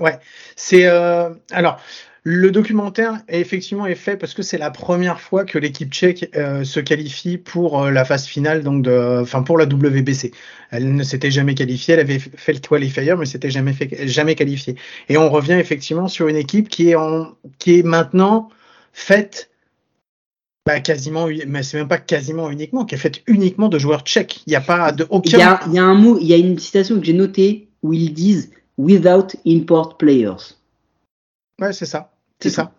Ouais, 0.00 0.18
c'est 0.56 0.86
euh, 0.86 1.30
alors 1.50 1.80
le 2.22 2.50
documentaire 2.50 3.20
est 3.26 3.40
effectivement 3.40 3.86
est 3.86 3.94
fait 3.94 4.16
parce 4.16 4.34
que 4.34 4.42
c'est 4.42 4.58
la 4.58 4.70
première 4.70 5.20
fois 5.20 5.44
que 5.44 5.58
l'équipe 5.58 5.90
tchèque 5.90 6.30
euh, 6.36 6.62
se 6.62 6.78
qualifie 6.78 7.38
pour 7.38 7.82
euh, 7.82 7.90
la 7.90 8.04
phase 8.04 8.26
finale, 8.26 8.62
donc 8.62 8.82
de, 8.82 9.20
enfin 9.20 9.42
pour 9.42 9.58
la 9.58 9.64
WBC. 9.64 10.32
Elle 10.70 10.94
ne 10.94 11.02
s'était 11.02 11.30
jamais 11.30 11.54
qualifiée, 11.54 11.94
elle 11.94 12.00
avait 12.00 12.18
fait 12.18 12.52
le 12.52 12.60
qualifier, 12.60 13.14
mais 13.16 13.26
s'était 13.26 13.50
jamais 13.50 13.72
fait, 13.72 14.06
jamais 14.06 14.34
qualifiée. 14.34 14.76
Et 15.08 15.16
on 15.16 15.30
revient 15.30 15.54
effectivement 15.54 16.06
sur 16.06 16.28
une 16.28 16.36
équipe 16.36 16.68
qui 16.68 16.90
est 16.90 16.94
en, 16.94 17.34
qui 17.58 17.78
est 17.78 17.82
maintenant 17.82 18.50
faite 18.92 19.47
bah, 20.68 20.80
quasiment, 20.80 21.28
mais 21.46 21.62
c'est 21.62 21.78
même 21.78 21.88
pas 21.88 21.96
quasiment 21.96 22.50
uniquement, 22.50 22.84
qui 22.84 22.94
est 22.94 22.98
faite 22.98 23.22
uniquement 23.26 23.70
de 23.70 23.78
joueurs 23.78 24.02
tchèques. 24.02 24.42
Il 24.46 24.50
n'y 24.50 24.56
a 24.56 24.60
pas 24.60 24.92
de 24.92 25.06
aucun. 25.08 25.38
Il 25.38 25.40
y 25.40 25.42
a, 25.42 25.60
il 25.66 25.72
y 25.72 25.78
a 25.78 25.82
un 25.82 25.94
mot, 25.94 26.18
il 26.20 26.26
y 26.26 26.34
a 26.34 26.36
une 26.36 26.58
citation 26.58 27.00
que 27.00 27.06
j'ai 27.06 27.14
notée 27.14 27.68
où 27.82 27.94
ils 27.94 28.12
disent 28.12 28.50
without 28.76 29.28
import 29.46 29.96
players. 29.96 30.56
Ouais, 31.58 31.72
c'est 31.72 31.86
ça. 31.86 32.12
C'est 32.38 32.50
ça. 32.50 32.74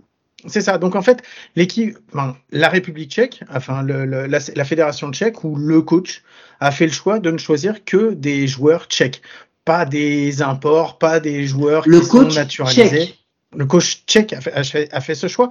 C'est 0.45 0.61
ça. 0.61 0.77
Donc 0.77 0.95
en 0.95 1.01
fait, 1.01 1.23
l'équipe, 1.55 1.97
enfin, 2.13 2.37
la 2.51 2.69
République 2.69 3.09
tchèque, 3.09 3.43
enfin 3.51 3.81
le, 3.81 4.05
la, 4.05 4.27
la, 4.27 4.65
fédération 4.65 5.11
tchèque 5.11 5.43
ou 5.43 5.55
le 5.55 5.81
coach 5.81 6.21
a 6.59 6.69
fait 6.69 6.85
le 6.85 6.93
choix 6.93 7.17
de 7.17 7.31
ne 7.31 7.39
choisir 7.39 7.83
que 7.85 8.13
des 8.13 8.45
joueurs 8.45 8.85
tchèques, 8.85 9.23
pas 9.65 9.85
des 9.85 10.43
imports, 10.43 10.99
pas 10.99 11.19
des 11.19 11.47
joueurs 11.47 11.87
le 11.87 12.01
qui 12.01 12.07
coach 12.07 12.33
sont 12.33 12.39
naturalisés. 12.39 12.87
Tchèque. 12.87 13.19
Le 13.55 13.65
coach 13.65 14.03
tchèque 14.05 14.33
a 14.33 14.41
fait, 14.41 14.53
a 14.53 14.63
fait, 14.63 14.93
a 14.93 15.01
fait 15.01 15.15
ce 15.15 15.25
choix. 15.25 15.49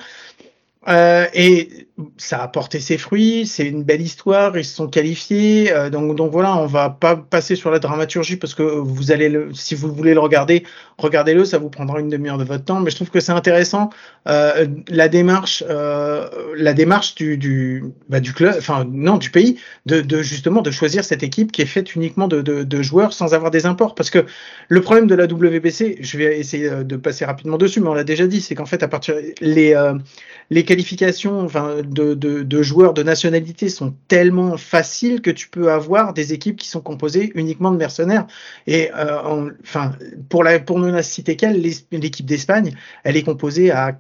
Euh, 0.89 1.27
et 1.35 1.89
ça 2.17 2.43
a 2.43 2.49
porté 2.49 2.81
ses 2.81 2.97
fruits, 2.97 3.47
c'est 3.47 3.67
une 3.67 3.83
belle 3.83 4.01
histoire, 4.01 4.57
ils 4.57 4.65
se 4.65 4.75
sont 4.75 4.89
qualifiés. 4.89 5.71
Euh, 5.73 5.91
donc, 5.91 6.17
donc 6.17 6.33
voilà, 6.33 6.57
on 6.57 6.67
va 6.67 6.89
pas 6.91 7.17
passer 7.17 7.57
sur 7.57 7.71
la 7.71 7.79
dramaturgie 7.79 8.37
parce 8.37 8.55
que 8.55 8.63
vous 8.63 9.13
allez, 9.13 9.29
le, 9.29 9.53
si 9.53 9.75
vous 9.75 9.93
voulez 9.93 10.15
le 10.15 10.21
regarder, 10.21 10.65
regardez-le, 10.97 11.45
ça 11.45 11.59
vous 11.59 11.69
prendra 11.69 12.01
une 12.01 12.09
demi-heure 12.09 12.39
de 12.39 12.45
votre 12.45 12.65
temps. 12.65 12.81
Mais 12.81 12.91
je 12.91 12.97
trouve 12.97 13.11
que 13.11 13.21
c'est 13.21 13.33
intéressant 13.33 13.91
euh, 14.29 14.67
la 14.89 15.09
démarche, 15.09 15.63
la 15.69 16.73
démarche 16.73 17.17
du, 17.17 17.85
bah, 18.09 18.21
du 18.21 18.33
club, 18.33 18.55
enfin 18.59 18.87
non, 18.91 19.19
du 19.19 19.31
pays, 19.31 19.59
de, 19.87 20.01
de, 20.01 20.23
justement 20.23 20.63
de 20.63 20.71
choisir 20.71 21.05
cette 21.05 21.23
équipe 21.23 21.53
qui 21.53 21.63
est 21.63 21.67
faite 21.67 21.95
uniquement 21.95 22.29
de, 22.29 22.41
de, 22.41 22.63
de, 22.63 22.83
joueurs 22.83 23.13
sans 23.13 23.35
avoir 23.35 23.51
des 23.51 23.67
imports. 23.67 23.95
Parce 23.95 24.11
que 24.11 24.25
le 24.69 24.81
problème 24.81 25.07
de 25.07 25.15
la 25.15 25.25
WBC, 25.25 25.99
je 26.01 26.19
vais 26.19 26.39
essayer 26.39 26.71
de 26.71 26.97
passer 26.97 27.25
rapidement 27.25 27.59
dessus, 27.59 27.81
mais 27.81 27.89
on 27.89 27.95
l'a 27.95 28.05
déjà 28.05 28.27
dit, 28.27 28.41
c'est 28.41 28.55
qu'en 28.55 28.67
fait 28.67 28.83
à 28.83 28.89
partir 28.89 29.17
les 29.41 29.75
les 30.51 30.65
qualifications 30.79 31.41
enfin, 31.41 31.79
de, 31.85 32.15
de, 32.15 32.45
de, 32.45 32.63
joueurs 32.63 32.95
de 32.95 33.03
nationalité 33.03 33.69
sont 33.69 33.95
tellement 34.07 34.57
faciles 34.57 35.21
que 35.21 35.31
tu 35.31 35.49
peux 35.49 35.73
avoir 35.73 36.15
des 36.15 36.33
équipes 36.33 36.57
qui 36.57 36.69
sont 36.69 36.81
composées 36.81 37.33
uniquement 37.35 37.73
de 37.73 37.77
mercenaires. 37.77 38.29
Et 38.69 38.91
euh, 38.97 39.51
enfin, 39.65 39.93
pour, 40.29 40.45
la, 40.45 40.61
pour 40.61 40.79
ne 40.79 41.03
citer 41.03 41.35
qu'elle, 41.35 41.61
l'équipe 41.91 42.27
d'Espagne, 42.27 42.75
elle 43.03 43.17
est 43.17 43.25
composée 43.25 43.73
à 43.73 43.99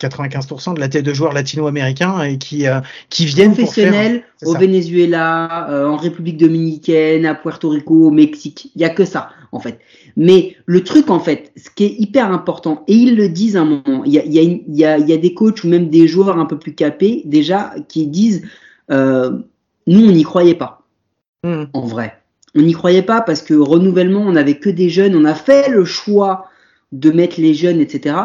95% 0.00 0.74
de 0.74 0.80
la 0.80 0.88
tête 0.88 1.04
de 1.04 1.14
joueurs 1.14 1.32
latino-américains 1.32 2.22
et 2.22 2.38
qui 2.38 2.66
euh, 2.66 2.80
qui 3.08 3.26
viennent 3.26 3.54
professionnels 3.54 4.24
au 4.44 4.54
Venezuela, 4.54 5.68
euh, 5.70 5.88
en 5.88 5.96
République 5.96 6.38
dominicaine, 6.38 7.24
à 7.24 7.34
Puerto 7.34 7.68
Rico, 7.68 8.06
au 8.06 8.10
Mexique. 8.10 8.70
Il 8.74 8.82
y 8.82 8.84
a 8.84 8.90
que 8.90 9.04
ça 9.04 9.30
en 9.56 9.60
fait. 9.60 9.80
Mais 10.16 10.56
le 10.66 10.84
truc 10.84 11.10
en 11.10 11.18
fait, 11.18 11.52
ce 11.56 11.70
qui 11.74 11.84
est 11.84 11.94
hyper 11.98 12.30
important 12.30 12.84
et 12.86 12.94
ils 12.94 13.16
le 13.16 13.28
disent 13.28 13.56
à 13.56 13.62
un 13.62 13.64
moment, 13.64 14.04
il 14.04 14.12
y 14.12 14.18
a, 14.18 14.24
y 14.24 14.38
a, 14.38 14.42
y 14.42 14.84
a, 14.84 14.98
y 14.98 15.12
a 15.12 15.16
des 15.16 15.34
coachs 15.34 15.64
ou 15.64 15.68
même 15.68 15.88
des 15.88 16.06
joueurs 16.06 16.38
un 16.38 16.46
peu 16.46 16.58
plus 16.58 16.74
capés 16.74 17.22
déjà 17.24 17.74
qui 17.88 18.06
disent 18.06 18.42
euh, 18.90 19.38
nous 19.86 20.06
on 20.06 20.12
n'y 20.12 20.22
croyait 20.22 20.54
pas. 20.54 20.82
Mmh. 21.42 21.64
En 21.72 21.80
vrai, 21.82 22.18
on 22.54 22.62
n'y 22.62 22.72
croyait 22.72 23.02
pas 23.02 23.20
parce 23.20 23.42
que 23.42 23.54
renouvellement, 23.54 24.20
on 24.20 24.32
n'avait 24.32 24.58
que 24.58 24.70
des 24.70 24.88
jeunes, 24.88 25.14
on 25.14 25.24
a 25.24 25.34
fait 25.34 25.68
le 25.68 25.84
choix 25.84 26.46
de 26.92 27.10
mettre 27.10 27.40
les 27.40 27.54
jeunes, 27.54 27.80
etc. 27.80 28.16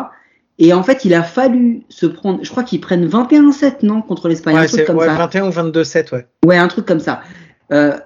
Et 0.57 0.73
en 0.73 0.83
fait, 0.83 1.05
il 1.05 1.13
a 1.13 1.23
fallu 1.23 1.83
se 1.89 2.05
prendre, 2.05 2.39
je 2.43 2.49
crois 2.49 2.63
qu'ils 2.63 2.81
prennent 2.81 3.07
21-7, 3.07 3.77
non, 3.83 4.01
contre 4.01 4.29
l'Espagne. 4.29 4.55
Ouais, 4.55 4.67
c'est 4.67 4.89
ouais, 4.89 5.07
21 5.07 5.47
ou 5.47 5.49
22-7, 5.49 6.13
ouais. 6.13 6.27
Ouais, 6.45 6.57
un 6.57 6.67
truc 6.67 6.85
comme 6.85 6.99
ça. 6.99 7.21
Euh, 7.71 7.97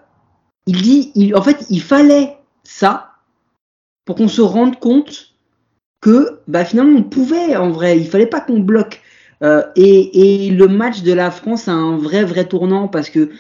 il 0.66 0.82
dit, 0.82 1.12
il, 1.16 1.36
en 1.36 1.42
fait, 1.42 1.66
il 1.70 1.82
fallait 1.82 2.38
ça 2.64 3.10
pour 4.06 4.16
qu'on 4.16 4.28
se 4.28 4.42
rende 4.42 4.80
compte 4.80 5.36
que 6.00 6.40
bah, 6.48 6.64
finalement, 6.64 7.00
on 7.00 7.04
pouvait, 7.04 7.56
en 7.56 7.72
vrai, 7.72 7.98
il 7.98 8.08
fallait 8.08 8.28
pas 8.28 8.40
qu'on 8.40 8.60
bloque. 8.60 9.02
Euh, 9.44 9.64
et, 9.76 10.50
le 10.52 10.68
match 10.68 11.02
de 11.02 11.12
la 11.12 11.32
France 11.32 11.68
a 11.68 11.74
un 11.74 11.98
vrai, 11.98 12.24
vrai 12.24 12.46
tournant 12.46 12.88
parce 12.88 13.10
que 13.10 13.32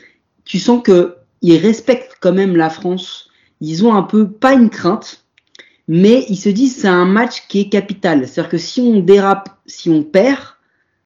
tu 0.44 0.60
sens 0.60 0.82
que 0.84 1.16
ils 1.42 1.58
respectent 1.58 2.18
quand 2.20 2.34
même 2.34 2.56
la 2.56 2.70
France. 2.70 3.30
Ils 3.62 3.86
ont 3.86 3.94
un 3.94 4.04
peu, 4.04 4.28
pas 4.28 4.54
une 4.54 4.70
crainte, 4.70 5.26
mais 5.88 6.26
ils 6.28 6.38
se 6.38 6.50
disent 6.50 6.76
c'est 6.78 6.88
un 6.88 7.06
match 7.06 7.48
qui 7.48 7.62
est 7.62 7.70
capital. 7.70 8.28
C'est-à-dire 8.28 8.50
que 8.50 8.58
si 8.58 8.82
on 8.82 9.00
dérape, 9.00 9.50
si 9.66 9.90
on 9.90 10.04
perd, 10.04 10.42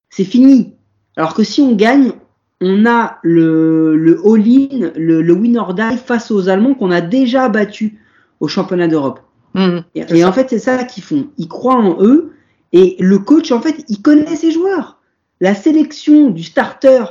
c'est 0.10 0.24
fini. 0.24 0.74
Alors 1.18 1.34
que 1.34 1.44
si 1.44 1.62
on 1.62 1.76
gagne, 1.76 2.14
on 2.62 2.86
a 2.86 3.20
le, 3.22 3.96
le 3.96 4.20
all-in, 4.26 4.92
le, 4.96 5.22
le 5.22 5.36
die 5.36 5.98
face 5.98 6.32
aux 6.32 6.50
Allemands 6.50 6.74
qu'on 6.74 6.92
a 6.92 7.02
déjà 7.02 7.50
battus 7.50 7.94
au 8.40 8.48
championnat 8.48 8.88
d'Europe. 8.88 9.20
Mmh, 9.54 9.80
Et, 9.96 10.24
en 10.24 10.32
fait, 10.32 10.50
c'est 10.50 10.60
ça 10.60 10.84
qu'ils 10.84 11.04
font. 11.04 11.30
Ils 11.38 11.48
croient 11.48 11.76
en 11.76 12.04
eux 12.04 12.34
et 12.72 12.96
le 13.00 13.20
coach, 13.20 13.52
en 13.52 13.62
fait, 13.62 13.84
il 13.90 14.02
connaît 14.02 14.36
ses 14.36 14.52
joueurs. 14.52 15.00
La 15.42 15.56
sélection 15.56 16.30
du 16.30 16.44
starter 16.44 17.04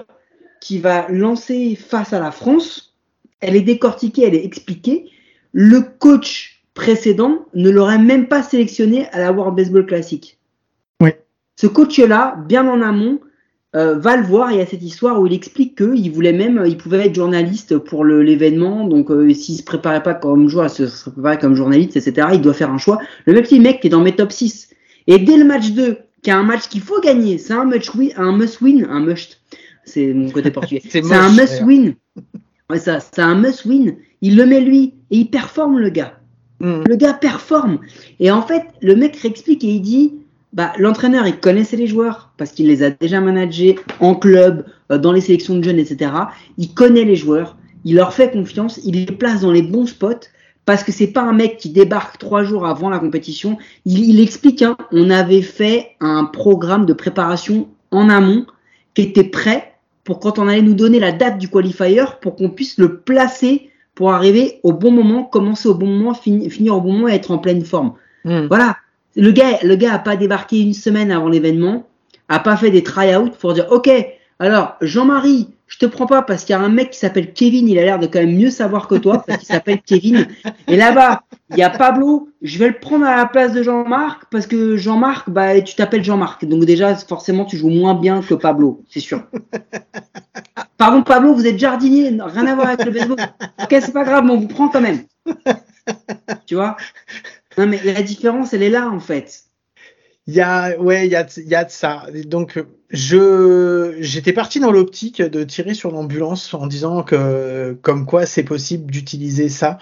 qui 0.60 0.78
va 0.78 1.08
lancer 1.08 1.76
face 1.76 2.12
à 2.12 2.20
la 2.20 2.30
France, 2.30 2.94
elle 3.40 3.56
est 3.56 3.62
décortiquée, 3.62 4.24
elle 4.24 4.34
est 4.34 4.44
expliquée. 4.44 5.10
Le 5.52 5.80
coach 5.80 6.62
précédent 6.74 7.46
ne 7.54 7.70
l'aurait 7.70 7.98
même 7.98 8.28
pas 8.28 8.42
sélectionné 8.42 9.08
à 9.08 9.18
la 9.18 9.32
World 9.32 9.56
Baseball 9.56 9.86
Classic. 9.86 10.38
Oui. 11.00 11.10
Ce 11.56 11.66
coach-là, 11.66 12.36
bien 12.46 12.68
en 12.68 12.82
amont, 12.82 13.20
euh, 13.76 13.98
va 13.98 14.16
le 14.16 14.24
voir. 14.24 14.50
Il 14.52 14.58
y 14.58 14.60
a 14.60 14.66
cette 14.66 14.82
histoire 14.82 15.20
où 15.20 15.26
il 15.26 15.32
explique 15.32 15.76
qu'il 15.76 16.10
voulait 16.10 16.32
même, 16.32 16.62
il 16.66 16.76
pouvait 16.76 17.06
être 17.06 17.14
journaliste 17.14 17.78
pour 17.78 18.04
l'événement. 18.04 18.86
Donc, 18.86 19.10
euh, 19.10 19.32
s'il 19.34 19.56
se 19.56 19.62
préparait 19.62 20.02
pas 20.02 20.14
comme 20.14 20.48
joueur, 20.48 20.70
se 20.70 20.86
se 20.86 21.10
préparait 21.10 21.38
comme 21.38 21.54
journaliste, 21.54 21.96
etc. 21.96 22.28
Il 22.32 22.40
doit 22.40 22.54
faire 22.54 22.70
un 22.70 22.78
choix. 22.78 22.98
Le 23.26 23.34
même 23.34 23.42
petit 23.42 23.60
mec 23.60 23.80
qui 23.80 23.88
est 23.88 23.90
dans 23.90 24.00
mes 24.00 24.14
top 24.14 24.32
6. 24.32 24.70
Et 25.06 25.18
dès 25.18 25.36
le 25.36 25.44
match 25.44 25.70
2, 25.72 25.98
qui 26.22 26.30
est 26.30 26.34
un 26.34 26.42
match 26.42 26.68
qu'il 26.68 26.80
faut 26.80 27.00
gagner, 27.00 27.38
c'est 27.38 27.52
un 27.52 27.64
must 27.64 27.94
win, 27.94 28.12
un 28.16 28.32
must 28.32 28.60
win, 28.60 28.86
un 28.90 29.00
must. 29.00 29.40
C'est 29.84 30.12
mon 30.12 30.30
côté 30.30 30.50
portugais. 30.50 30.82
C'est 30.88 31.12
un 31.12 31.30
must 31.30 31.62
win. 31.62 31.94
Ouais, 32.68 32.78
ça, 32.78 33.00
c'est 33.00 33.22
un 33.22 33.34
must 33.34 33.64
win. 33.64 33.96
Il 34.20 34.36
le 34.36 34.44
met 34.44 34.60
lui 34.60 34.92
et 35.10 35.16
il 35.16 35.30
performe 35.30 35.78
le 35.78 35.88
gars. 35.88 36.20
Mmh. 36.60 36.82
Le 36.86 36.96
gars 36.96 37.14
performe. 37.14 37.78
Et 38.20 38.30
en 38.30 38.42
fait, 38.42 38.64
le 38.82 38.94
mec 38.94 39.16
réexplique 39.16 39.64
et 39.64 39.68
il 39.68 39.80
dit 39.80 40.12
bah, 40.52 40.72
l'entraîneur, 40.78 41.26
il 41.26 41.38
connaissait 41.38 41.76
les 41.76 41.86
joueurs 41.86 42.32
parce 42.36 42.52
qu'il 42.52 42.66
les 42.66 42.82
a 42.82 42.90
déjà 42.90 43.20
managés 43.20 43.78
en 44.00 44.14
club, 44.14 44.64
euh, 44.90 44.98
dans 44.98 45.12
les 45.12 45.20
sélections 45.20 45.56
de 45.56 45.62
jeunes, 45.62 45.78
etc. 45.78 46.10
Il 46.56 46.72
connaît 46.74 47.04
les 47.04 47.16
joueurs, 47.16 47.56
il 47.84 47.96
leur 47.96 48.12
fait 48.12 48.30
confiance, 48.30 48.80
il 48.84 49.06
les 49.06 49.06
place 49.06 49.42
dans 49.42 49.52
les 49.52 49.62
bons 49.62 49.86
spots 49.86 50.26
parce 50.64 50.84
que 50.84 50.92
c'est 50.92 51.06
pas 51.08 51.22
un 51.22 51.32
mec 51.32 51.56
qui 51.58 51.70
débarque 51.70 52.18
trois 52.18 52.42
jours 52.44 52.66
avant 52.66 52.90
la 52.90 52.98
compétition. 52.98 53.56
Il, 53.86 54.08
il 54.08 54.20
explique, 54.20 54.62
hein, 54.62 54.76
on 54.92 55.10
avait 55.10 55.42
fait 55.42 55.90
un 56.00 56.24
programme 56.24 56.84
de 56.86 56.92
préparation 56.92 57.68
en 57.90 58.08
amont 58.10 58.46
qui 58.94 59.02
était 59.02 59.24
prêt 59.24 59.74
pour 60.04 60.20
quand 60.20 60.38
on 60.38 60.48
allait 60.48 60.62
nous 60.62 60.74
donner 60.74 60.98
la 60.98 61.12
date 61.12 61.38
du 61.38 61.48
qualifier 61.48 62.04
pour 62.22 62.36
qu'on 62.36 62.50
puisse 62.50 62.78
le 62.78 62.98
placer 63.00 63.70
pour 63.94 64.12
arriver 64.12 64.60
au 64.62 64.72
bon 64.72 64.90
moment, 64.90 65.24
commencer 65.24 65.68
au 65.68 65.74
bon 65.74 65.86
moment, 65.86 66.14
fini- 66.14 66.48
finir 66.50 66.76
au 66.76 66.80
bon 66.80 66.92
moment 66.92 67.08
et 67.08 67.12
être 67.14 67.30
en 67.30 67.38
pleine 67.38 67.64
forme. 67.64 67.92
Mmh. 68.24 68.46
Voilà. 68.46 68.76
Le 69.18 69.32
gars, 69.32 69.58
le 69.64 69.74
gars 69.74 69.94
a 69.94 69.98
pas 69.98 70.14
débarqué 70.14 70.60
une 70.60 70.72
semaine 70.72 71.10
avant 71.10 71.28
l'événement, 71.28 71.88
a 72.28 72.38
pas 72.38 72.56
fait 72.56 72.70
des 72.70 72.84
try-outs 72.84 73.36
pour 73.40 73.52
dire, 73.52 73.66
OK, 73.70 73.90
alors, 74.38 74.76
Jean-Marie, 74.80 75.48
je 75.66 75.78
te 75.78 75.86
prends 75.86 76.06
pas 76.06 76.22
parce 76.22 76.44
qu'il 76.44 76.52
y 76.52 76.56
a 76.56 76.60
un 76.60 76.68
mec 76.68 76.90
qui 76.90 77.00
s'appelle 77.00 77.32
Kevin, 77.32 77.68
il 77.68 77.76
a 77.80 77.82
l'air 77.82 77.98
de 77.98 78.06
quand 78.06 78.20
même 78.20 78.36
mieux 78.36 78.50
savoir 78.50 78.86
que 78.86 78.94
toi 78.94 79.24
parce 79.26 79.40
qu'il 79.40 79.48
s'appelle 79.48 79.80
Kevin. 79.82 80.28
Et 80.68 80.76
là-bas, 80.76 81.22
il 81.50 81.58
y 81.58 81.64
a 81.64 81.70
Pablo, 81.70 82.28
je 82.42 82.58
vais 82.58 82.68
le 82.68 82.78
prendre 82.78 83.04
à 83.04 83.16
la 83.16 83.26
place 83.26 83.52
de 83.52 83.64
Jean-Marc 83.64 84.26
parce 84.30 84.46
que 84.46 84.76
Jean-Marc, 84.76 85.28
bah, 85.28 85.60
tu 85.60 85.74
t'appelles 85.74 86.04
Jean-Marc. 86.04 86.44
Donc 86.44 86.64
déjà, 86.64 86.94
forcément, 86.94 87.44
tu 87.44 87.56
joues 87.56 87.70
moins 87.70 87.94
bien 87.94 88.22
que 88.22 88.34
Pablo, 88.34 88.84
c'est 88.88 89.00
sûr. 89.00 89.24
Pardon, 90.78 91.02
Pablo, 91.02 91.34
vous 91.34 91.46
êtes 91.48 91.58
jardinier, 91.58 92.16
rien 92.20 92.46
à 92.46 92.54
voir 92.54 92.68
avec 92.68 92.84
le 92.84 92.92
baseball. 92.92 93.18
Ok, 93.60 93.68
c'est 93.80 93.92
pas 93.92 94.04
grave, 94.04 94.24
mais 94.24 94.30
on 94.30 94.38
vous 94.38 94.46
prend 94.46 94.68
quand 94.68 94.80
même. 94.80 95.00
Tu 96.46 96.54
vois? 96.54 96.76
Non, 97.58 97.66
mais 97.66 97.80
la 97.84 98.02
différence, 98.02 98.54
elle 98.54 98.62
est 98.62 98.70
là, 98.70 98.88
en 98.88 99.00
fait. 99.00 99.44
Il 100.26 100.34
y 100.34 100.40
a, 100.40 100.78
ouais, 100.78 101.06
il 101.06 101.10
y 101.10 101.16
a, 101.16 101.26
y 101.38 101.54
a 101.54 101.64
de 101.64 101.70
ça. 101.70 102.06
Donc, 102.26 102.62
je, 102.90 103.96
j'étais 104.00 104.32
parti 104.32 104.60
dans 104.60 104.70
l'optique 104.70 105.22
de 105.22 105.42
tirer 105.42 105.74
sur 105.74 105.90
l'ambulance 105.90 106.52
en 106.54 106.66
disant 106.66 107.02
que, 107.02 107.76
comme 107.82 108.06
quoi, 108.06 108.26
c'est 108.26 108.42
possible 108.42 108.90
d'utiliser 108.90 109.48
ça. 109.48 109.78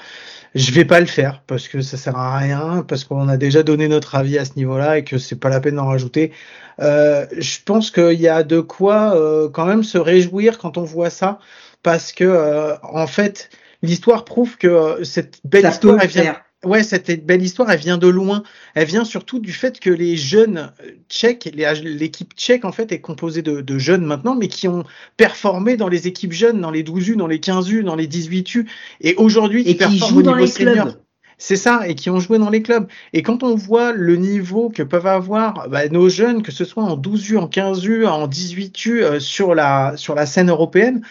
Je 0.54 0.72
vais 0.72 0.84
pas 0.84 1.00
le 1.00 1.06
faire 1.06 1.42
parce 1.46 1.68
que 1.68 1.82
ça 1.82 1.96
sert 1.96 2.16
à 2.16 2.38
rien, 2.38 2.84
parce 2.88 3.04
qu'on 3.04 3.28
a 3.28 3.36
déjà 3.36 3.62
donné 3.62 3.88
notre 3.88 4.14
avis 4.14 4.38
à 4.38 4.44
ce 4.44 4.52
niveau-là 4.56 4.98
et 4.98 5.04
que 5.04 5.18
c'est 5.18 5.36
pas 5.36 5.50
la 5.50 5.60
peine 5.60 5.74
d'en 5.76 5.86
rajouter. 5.86 6.32
Euh, 6.80 7.26
je 7.36 7.58
pense 7.64 7.90
qu'il 7.90 8.20
y 8.20 8.28
a 8.28 8.42
de 8.42 8.60
quoi 8.60 9.14
euh, 9.16 9.50
quand 9.50 9.66
même 9.66 9.84
se 9.84 9.98
réjouir 9.98 10.58
quand 10.58 10.78
on 10.78 10.84
voit 10.84 11.10
ça, 11.10 11.40
parce 11.82 12.12
que 12.12 12.24
euh, 12.24 12.74
en 12.82 13.06
fait, 13.06 13.50
l'histoire 13.82 14.24
prouve 14.24 14.56
que 14.56 14.66
euh, 14.66 15.04
cette 15.04 15.40
belle 15.44 15.62
Ça 15.62 15.70
histoire, 15.70 15.98
elle 16.00 16.08
vient. 16.08 16.36
Ouais, 16.66 16.83
cette 16.83 17.24
belle 17.24 17.42
histoire, 17.42 17.70
elle 17.70 17.79
vient 17.79 17.96
de 17.96 18.09
loin. 18.09 18.42
Elle 18.74 18.88
vient 18.88 19.05
surtout 19.05 19.38
du 19.38 19.52
fait 19.52 19.79
que 19.79 19.88
les 19.88 20.16
jeunes 20.16 20.72
euh, 20.85 20.90
tchèques, 21.09 21.48
l'équipe 21.55 22.35
tchèque 22.35 22.64
en 22.64 22.72
fait 22.72 22.90
est 22.90 23.00
composée 23.00 23.42
de, 23.42 23.61
de 23.61 23.79
jeunes 23.79 24.05
maintenant, 24.05 24.35
mais 24.35 24.48
qui 24.48 24.66
ont 24.66 24.83
performé 25.16 25.76
dans 25.76 25.88
les 25.88 26.09
équipes 26.09 26.33
jeunes, 26.33 26.61
dans 26.61 26.72
les 26.72 26.83
12U, 26.83 27.14
dans 27.16 27.29
les 27.29 27.38
15U, 27.38 27.85
dans 27.85 27.94
les 27.94 28.09
18U, 28.09 28.66
et 29.00 29.14
aujourd'hui 29.14 29.62
qui 29.62 29.72
qui 29.72 29.74
performent 29.76 30.22
dans 30.22 30.35
les 30.35 30.48
senior. 30.48 30.87
clubs. 30.87 30.96
C'est 31.38 31.57
ça, 31.57 31.87
et 31.87 31.94
qui 31.94 32.11
ont 32.11 32.18
joué 32.18 32.38
dans 32.38 32.50
les 32.50 32.62
clubs. 32.62 32.88
Et 33.12 33.22
quand 33.22 33.42
on 33.42 33.55
voit 33.55 33.92
le 33.92 34.16
niveau 34.16 34.70
que 34.70 34.83
peuvent 34.83 35.07
avoir 35.07 35.68
bah, 35.68 35.87
nos 35.88 36.09
jeunes, 36.09 36.42
que 36.42 36.50
ce 36.50 36.64
soit 36.64 36.83
en 36.83 36.96
12U, 36.96 37.37
en 37.37 37.46
15U, 37.46 38.07
en 38.07 38.26
18U, 38.26 39.02
euh, 39.02 39.20
sur 39.20 39.55
la 39.55 39.96
sur 39.96 40.14
la 40.14 40.26
scène 40.26 40.50
européenne, 40.50 41.02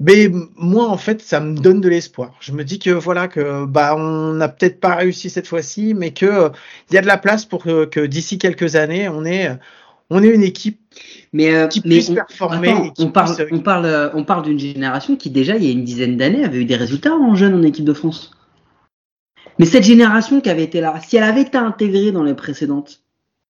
mais 0.00 0.30
moi, 0.56 0.88
en 0.88 0.96
fait, 0.96 1.20
ça 1.22 1.40
me 1.40 1.56
donne 1.58 1.80
de 1.80 1.88
l'espoir. 1.88 2.34
Je 2.40 2.52
me 2.52 2.62
dis 2.64 2.78
que 2.78 2.90
voilà 2.90 3.26
que 3.28 3.64
bah 3.66 3.94
on 3.96 4.32
n'a 4.34 4.48
peut-être 4.48 4.80
pas 4.80 4.94
réussi 4.94 5.28
cette 5.30 5.46
fois-ci, 5.48 5.94
mais 5.94 6.12
que 6.12 6.26
euh, 6.26 6.48
il 6.90 6.94
y 6.94 6.98
a 6.98 7.02
de 7.02 7.06
la 7.06 7.18
place 7.18 7.44
pour 7.44 7.62
que, 7.64 7.84
que 7.86 8.00
d'ici 8.06 8.38
quelques 8.38 8.76
années, 8.76 9.08
on 9.08 9.24
est 9.24 9.50
on 10.10 10.22
est 10.22 10.28
une 10.34 10.42
équipe 10.42 10.80
Mais, 11.34 11.54
euh, 11.54 11.66
qui 11.66 11.82
mais 11.84 11.96
puisse 11.96 12.08
on, 12.10 12.14
performer. 12.14 12.68
attends, 12.70 12.84
et 12.84 12.92
qui 12.92 13.02
on 13.04 13.10
parle, 13.10 13.34
puisse- 13.36 13.48
on 13.52 13.58
parle, 13.60 13.84
euh, 13.84 14.08
on 14.14 14.24
parle 14.24 14.42
d'une 14.44 14.58
génération 14.58 15.16
qui 15.16 15.28
déjà 15.30 15.56
il 15.56 15.64
y 15.64 15.68
a 15.68 15.72
une 15.72 15.84
dizaine 15.84 16.16
d'années 16.16 16.44
avait 16.44 16.60
eu 16.60 16.64
des 16.64 16.76
résultats 16.76 17.14
en 17.14 17.34
jeune 17.34 17.54
en 17.54 17.62
équipe 17.62 17.84
de 17.84 17.92
France. 17.92 18.30
Mais 19.58 19.66
cette 19.66 19.84
génération 19.84 20.40
qui 20.40 20.48
avait 20.48 20.62
été 20.64 20.80
là, 20.80 20.94
si 21.06 21.16
elle 21.16 21.24
avait 21.24 21.42
été 21.42 21.58
intégrée 21.58 22.12
dans 22.12 22.22
les 22.22 22.34
précédentes, 22.34 23.02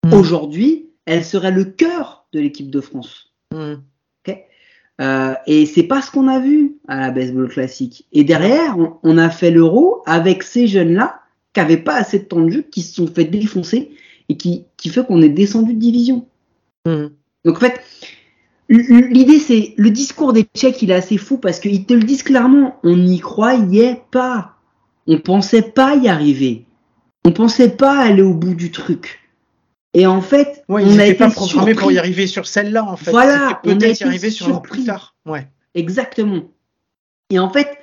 Mm. 0.05 0.13
aujourd'hui, 0.13 0.91
elle 1.07 1.25
serait 1.25 1.49
le 1.51 1.63
cœur 1.65 2.27
de 2.31 2.39
l'équipe 2.39 2.69
de 2.69 2.79
France. 2.79 3.33
Mm. 3.51 3.73
Euh, 5.01 5.33
et 5.45 5.65
c'est 5.65 5.83
pas 5.83 6.01
ce 6.01 6.09
qu'on 6.09 6.27
a 6.27 6.39
vu 6.39 6.75
à 6.87 6.99
la 6.99 7.11
baseball 7.11 7.49
classique. 7.49 8.05
Et 8.13 8.23
derrière, 8.23 8.77
on, 8.77 8.97
on 9.03 9.17
a 9.17 9.29
fait 9.29 9.51
l'euro 9.51 10.01
avec 10.05 10.43
ces 10.43 10.67
jeunes-là 10.67 11.21
qui 11.53 11.59
avaient 11.59 11.77
pas 11.77 11.95
assez 11.95 12.19
de 12.19 12.25
temps 12.25 12.41
de 12.41 12.49
jeu, 12.49 12.61
qui 12.61 12.81
se 12.81 12.95
sont 12.95 13.07
fait 13.07 13.25
défoncer 13.25 13.91
et 14.29 14.37
qui, 14.37 14.65
qui 14.77 14.89
fait 14.89 15.05
qu'on 15.05 15.21
est 15.21 15.29
descendu 15.29 15.73
de 15.73 15.79
division. 15.79 16.27
Mm. 16.85 17.07
Donc 17.45 17.57
en 17.57 17.59
fait, 17.59 17.81
l'idée 18.69 19.39
c'est 19.39 19.73
le 19.77 19.89
discours 19.89 20.33
des 20.33 20.43
Tchèques, 20.43 20.81
il 20.81 20.91
est 20.91 20.95
assez 20.95 21.17
fou 21.17 21.37
parce 21.37 21.59
qu'ils 21.59 21.85
te 21.85 21.93
le 21.93 22.03
disent 22.03 22.23
clairement, 22.23 22.79
on 22.83 22.97
n'y 22.97 23.19
croyait 23.19 24.01
pas. 24.11 24.53
On 25.07 25.19
pensait 25.19 25.61
pas 25.61 25.95
y 25.95 26.07
arriver. 26.07 26.65
On 27.25 27.31
pensait 27.31 27.75
pas 27.75 27.99
aller 27.99 28.23
au 28.23 28.33
bout 28.33 28.55
du 28.55 28.71
truc. 28.71 29.19
Et 29.95 30.05
en 30.05 30.21
fait, 30.21 30.63
Ouais, 30.67 30.83
on 30.85 30.99
a 30.99 31.05
été 31.05 31.15
pas 31.15 31.29
programmés 31.29 31.73
pour 31.73 31.89
y 31.89 31.97
arriver 31.97 32.27
sur 32.27 32.45
celle-là, 32.45 32.83
en 32.83 32.97
fait. 32.97 33.11
Voilà, 33.11 33.61
peut-être 33.63 34.01
y 34.01 34.03
arriver 34.03 34.29
sur 34.29 34.49
une 34.49 34.61
plus 34.61 34.83
surpris. 34.83 34.85
tard. 34.85 35.15
Ouais. 35.25 35.47
Exactement. 35.73 36.51
Et 37.29 37.39
en 37.39 37.49
fait, 37.49 37.77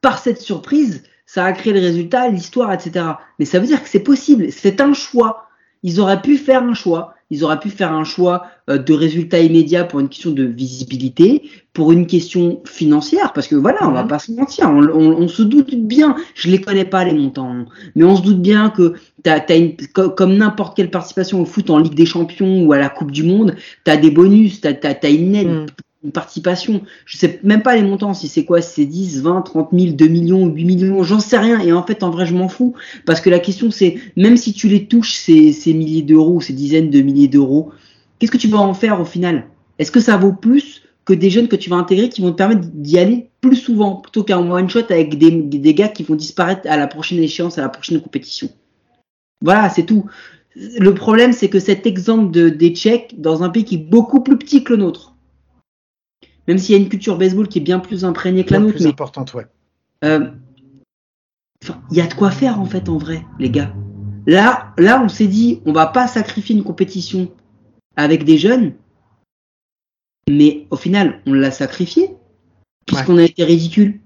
par 0.00 0.18
cette 0.18 0.40
surprise, 0.40 1.02
ça 1.26 1.44
a 1.44 1.52
créé 1.52 1.74
le 1.74 1.80
résultat, 1.80 2.28
l'histoire, 2.28 2.72
etc. 2.72 3.04
Mais 3.38 3.44
ça 3.44 3.58
veut 3.58 3.66
dire 3.66 3.82
que 3.82 3.88
c'est 3.88 4.00
possible. 4.00 4.50
C'est 4.50 4.80
un 4.80 4.94
choix. 4.94 5.46
Ils 5.82 6.00
auraient 6.00 6.22
pu 6.22 6.38
faire 6.38 6.62
un 6.62 6.72
choix. 6.72 7.14
Ils 7.30 7.44
auraient 7.44 7.60
pu 7.60 7.68
faire 7.70 7.92
un 7.92 8.04
choix 8.04 8.46
euh, 8.70 8.78
de 8.78 8.92
résultat 8.94 9.40
immédiat 9.40 9.84
pour 9.84 10.00
une 10.00 10.08
question 10.08 10.30
de 10.30 10.44
visibilité, 10.44 11.42
pour 11.74 11.92
une 11.92 12.06
question 12.06 12.60
financière, 12.66 13.32
parce 13.34 13.46
que 13.48 13.54
voilà, 13.54 13.86
on 13.86 13.92
va 13.92 14.02
Mhm. 14.02 14.08
pas 14.08 14.18
se 14.18 14.32
mentir, 14.32 14.68
on, 14.70 14.82
on- 14.88 15.16
on 15.22 15.28
se 15.28 15.42
doute 15.42 15.74
bien, 15.74 16.16
je 16.34 16.48
les 16.50 16.60
connais 16.60 16.84
pas 16.86 17.04
les 17.04 17.12
montants, 17.12 17.50
hein, 17.52 17.66
mais 17.94 18.04
on 18.04 18.16
se 18.16 18.22
doute 18.22 18.40
bien 18.40 18.70
que 18.70 18.94
t'as, 19.22 19.40
t'as 19.40 19.58
une, 19.58 19.76
co- 19.94 20.10
comme 20.10 20.36
n'importe 20.36 20.76
quelle 20.76 20.90
participation 20.90 21.40
au 21.42 21.44
foot 21.44 21.68
en 21.70 21.78
Ligue 21.78 21.94
des 21.94 22.06
Champions 22.06 22.62
ou 22.64 22.72
à 22.72 22.78
la 22.78 22.88
Coupe 22.88 23.10
du 23.12 23.22
Monde, 23.22 23.54
tu 23.84 23.90
as 23.90 23.96
des 23.96 24.10
bonus, 24.10 24.60
tu 24.60 24.68
as, 24.68 25.08
une 25.10 25.34
aide, 25.36 25.48
Mm. 25.48 25.66
Une 26.04 26.12
participation. 26.12 26.82
Je 27.04 27.16
sais 27.16 27.40
même 27.42 27.62
pas 27.62 27.74
les 27.76 27.82
montants, 27.82 28.14
si 28.14 28.28
c'est 28.28 28.44
quoi, 28.44 28.60
si 28.60 28.82
c'est 28.82 28.86
10, 28.86 29.22
20, 29.22 29.42
30 29.42 29.70
000, 29.72 29.92
2 29.92 30.06
millions, 30.06 30.46
8 30.46 30.64
millions, 30.64 31.02
j'en 31.02 31.20
sais 31.20 31.38
rien. 31.38 31.60
Et 31.60 31.72
en 31.72 31.82
fait, 31.82 32.02
en 32.02 32.10
vrai, 32.10 32.26
je 32.26 32.34
m'en 32.34 32.48
fous. 32.48 32.74
Parce 33.04 33.20
que 33.20 33.30
la 33.30 33.38
question, 33.38 33.70
c'est, 33.70 33.96
même 34.16 34.36
si 34.36 34.52
tu 34.52 34.68
les 34.68 34.86
touches, 34.86 35.14
ces, 35.14 35.52
ces 35.52 35.74
milliers 35.74 36.02
d'euros, 36.02 36.40
ces 36.40 36.52
dizaines 36.52 36.90
de 36.90 37.00
milliers 37.00 37.28
d'euros, 37.28 37.72
qu'est-ce 38.18 38.30
que 38.30 38.36
tu 38.36 38.48
vas 38.48 38.58
en 38.58 38.74
faire 38.74 39.00
au 39.00 39.04
final? 39.04 39.46
Est-ce 39.78 39.90
que 39.90 40.00
ça 40.00 40.16
vaut 40.16 40.32
plus 40.32 40.82
que 41.04 41.14
des 41.14 41.30
jeunes 41.30 41.48
que 41.48 41.56
tu 41.56 41.70
vas 41.70 41.76
intégrer 41.76 42.10
qui 42.10 42.20
vont 42.20 42.32
te 42.32 42.36
permettre 42.36 42.68
d'y 42.74 42.98
aller 42.98 43.30
plus 43.40 43.56
souvent, 43.56 43.96
plutôt 43.96 44.24
qu'un 44.24 44.38
one-shot 44.50 44.90
avec 44.90 45.16
des, 45.16 45.30
des 45.30 45.74
gars 45.74 45.88
qui 45.88 46.02
vont 46.02 46.16
disparaître 46.16 46.68
à 46.68 46.76
la 46.76 46.86
prochaine 46.86 47.18
échéance, 47.22 47.56
à 47.58 47.62
la 47.62 47.70
prochaine 47.70 48.00
compétition? 48.00 48.50
Voilà, 49.40 49.68
c'est 49.68 49.84
tout. 49.84 50.04
Le 50.54 50.92
problème, 50.94 51.32
c'est 51.32 51.48
que 51.48 51.60
cet 51.60 51.86
exemple 51.86 52.32
de, 52.32 52.48
des 52.48 52.70
Tchèques, 52.70 53.14
dans 53.18 53.42
un 53.42 53.48
pays 53.48 53.64
qui 53.64 53.76
est 53.76 53.90
beaucoup 53.90 54.20
plus 54.20 54.36
petit 54.36 54.64
que 54.64 54.72
le 54.72 54.80
nôtre, 54.80 55.14
même 56.48 56.58
s'il 56.58 56.74
y 56.74 56.78
a 56.78 56.82
une 56.82 56.88
culture 56.88 57.16
baseball 57.16 57.46
qui 57.46 57.58
est 57.58 57.62
bien 57.62 57.78
plus 57.78 58.04
imprégnée 58.04 58.44
que 58.44 58.52
la 58.54 58.58
nôtre, 58.58 58.76
plus 58.76 58.84
mais 58.84 58.90
importante, 58.90 59.34
ouais. 59.34 59.46
euh, 60.04 60.30
il 61.90 61.96
y 61.96 62.00
a 62.00 62.06
de 62.06 62.14
quoi 62.14 62.30
faire 62.30 62.58
en 62.58 62.64
fait 62.64 62.88
en 62.88 62.96
vrai, 62.96 63.24
les 63.38 63.50
gars. 63.50 63.72
Là, 64.26 64.72
là, 64.78 65.00
on 65.02 65.08
s'est 65.08 65.26
dit, 65.26 65.60
on 65.66 65.72
va 65.72 65.86
pas 65.86 66.06
sacrifier 66.06 66.56
une 66.56 66.64
compétition 66.64 67.30
avec 67.96 68.24
des 68.24 68.38
jeunes, 68.38 68.74
mais 70.28 70.66
au 70.70 70.76
final, 70.76 71.20
on 71.26 71.32
l'a 71.32 71.50
sacrifié 71.50 72.16
puisqu'on 72.86 73.18
a 73.18 73.22
été 73.22 73.44
ridicule. 73.44 74.00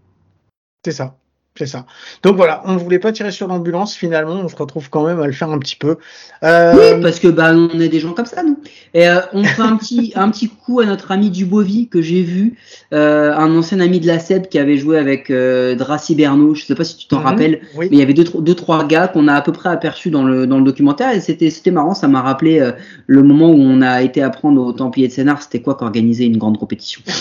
C'est 0.84 0.92
ça. 0.92 1.18
C'est 1.54 1.66
ça. 1.66 1.84
Donc 2.22 2.36
voilà, 2.36 2.62
on 2.64 2.72
ne 2.72 2.78
voulait 2.78 2.98
pas 2.98 3.12
tirer 3.12 3.30
sur 3.30 3.46
l'ambulance. 3.46 3.94
Finalement, 3.94 4.36
on 4.42 4.48
se 4.48 4.56
retrouve 4.56 4.88
quand 4.88 5.04
même 5.04 5.20
à 5.20 5.26
le 5.26 5.34
faire 5.34 5.50
un 5.50 5.58
petit 5.58 5.76
peu. 5.76 5.96
Euh... 6.42 6.94
Oui, 6.96 7.02
parce 7.02 7.20
que 7.20 7.28
bah 7.28 7.52
on 7.54 7.78
est 7.78 7.90
des 7.90 8.00
gens 8.00 8.14
comme 8.14 8.24
ça, 8.24 8.42
nous. 8.42 8.58
Et 8.94 9.06
euh, 9.06 9.20
on 9.34 9.44
fait 9.44 9.60
un 9.60 9.76
petit 9.76 10.12
un 10.16 10.30
petit 10.30 10.48
coup 10.48 10.80
à 10.80 10.86
notre 10.86 11.10
ami 11.10 11.28
Dubovi 11.28 11.88
que 11.88 12.00
j'ai 12.00 12.22
vu, 12.22 12.56
euh, 12.94 13.34
un 13.34 13.54
ancien 13.54 13.80
ami 13.80 14.00
de 14.00 14.06
la 14.06 14.18
SEB 14.18 14.46
qui 14.48 14.58
avait 14.58 14.78
joué 14.78 14.96
avec 14.96 15.30
Dracy 15.30 16.14
Berno. 16.14 16.54
Je 16.54 16.64
sais 16.64 16.74
pas 16.74 16.84
si 16.84 16.96
tu 16.96 17.06
t'en 17.06 17.18
Mhm, 17.18 17.24
rappelles, 17.26 17.60
oui. 17.76 17.88
mais 17.90 17.96
il 17.96 17.98
y 17.98 18.02
avait 18.02 18.14
deux, 18.14 18.24
tro- 18.24 18.40
deux 18.40 18.54
trois 18.54 18.86
gars 18.88 19.08
qu'on 19.08 19.28
a 19.28 19.34
à 19.34 19.42
peu 19.42 19.52
près 19.52 19.68
aperçus 19.68 20.08
dans 20.10 20.24
le 20.24 20.46
dans 20.46 20.56
le 20.56 20.64
documentaire 20.64 21.12
et 21.12 21.20
c'était 21.20 21.50
c'était 21.50 21.70
marrant. 21.70 21.92
Ça 21.94 22.08
m'a 22.08 22.22
rappelé 22.22 22.66
le 23.06 23.22
moment 23.22 23.50
où 23.50 23.60
on 23.60 23.82
a 23.82 24.00
été 24.00 24.22
apprendre 24.22 24.62
aux 24.62 24.72
Templiers 24.72 25.08
de 25.08 25.12
Sénart. 25.12 25.42
C'était 25.42 25.60
quoi 25.60 25.74
qu'organiser 25.74 26.24
une 26.24 26.38
grande 26.38 26.56
compétition. 26.58 27.02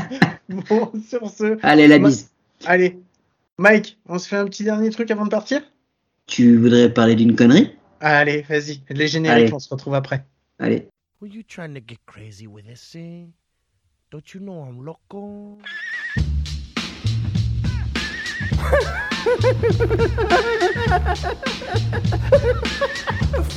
Bon, 0.48 0.92
sur 1.08 1.28
ce, 1.28 1.58
Allez 1.62 1.88
la 1.88 1.98
Ma- 1.98 2.08
bise. 2.08 2.30
allez, 2.66 2.98
Mike, 3.58 3.98
on 4.08 4.18
se 4.18 4.28
fait 4.28 4.36
un 4.36 4.44
petit 4.44 4.62
dernier 4.64 4.90
truc 4.90 5.10
avant 5.10 5.24
de 5.24 5.30
partir? 5.30 5.60
Tu 6.26 6.56
voudrais 6.56 6.92
parler 6.92 7.14
d'une 7.16 7.34
connerie? 7.34 7.72
Allez, 8.00 8.42
vas-y, 8.42 8.80
les 8.90 9.08
génériques, 9.08 9.44
Allez. 9.46 9.52
on 9.54 9.58
se 9.58 9.68
retrouve 9.68 9.94
après. 9.94 10.24
Allez. 10.58 10.86
Were 11.20 11.28
you 11.32 11.42
trying 11.42 11.74
to 11.74 11.80
get 11.80 11.98
crazy 12.06 12.46
with 12.46 12.64
this 12.66 12.80
thing? 12.92 13.32
Don't 14.12 14.34
you 14.34 14.40
know 14.40 14.62
I'm 14.64 14.84
loco? 14.84 15.58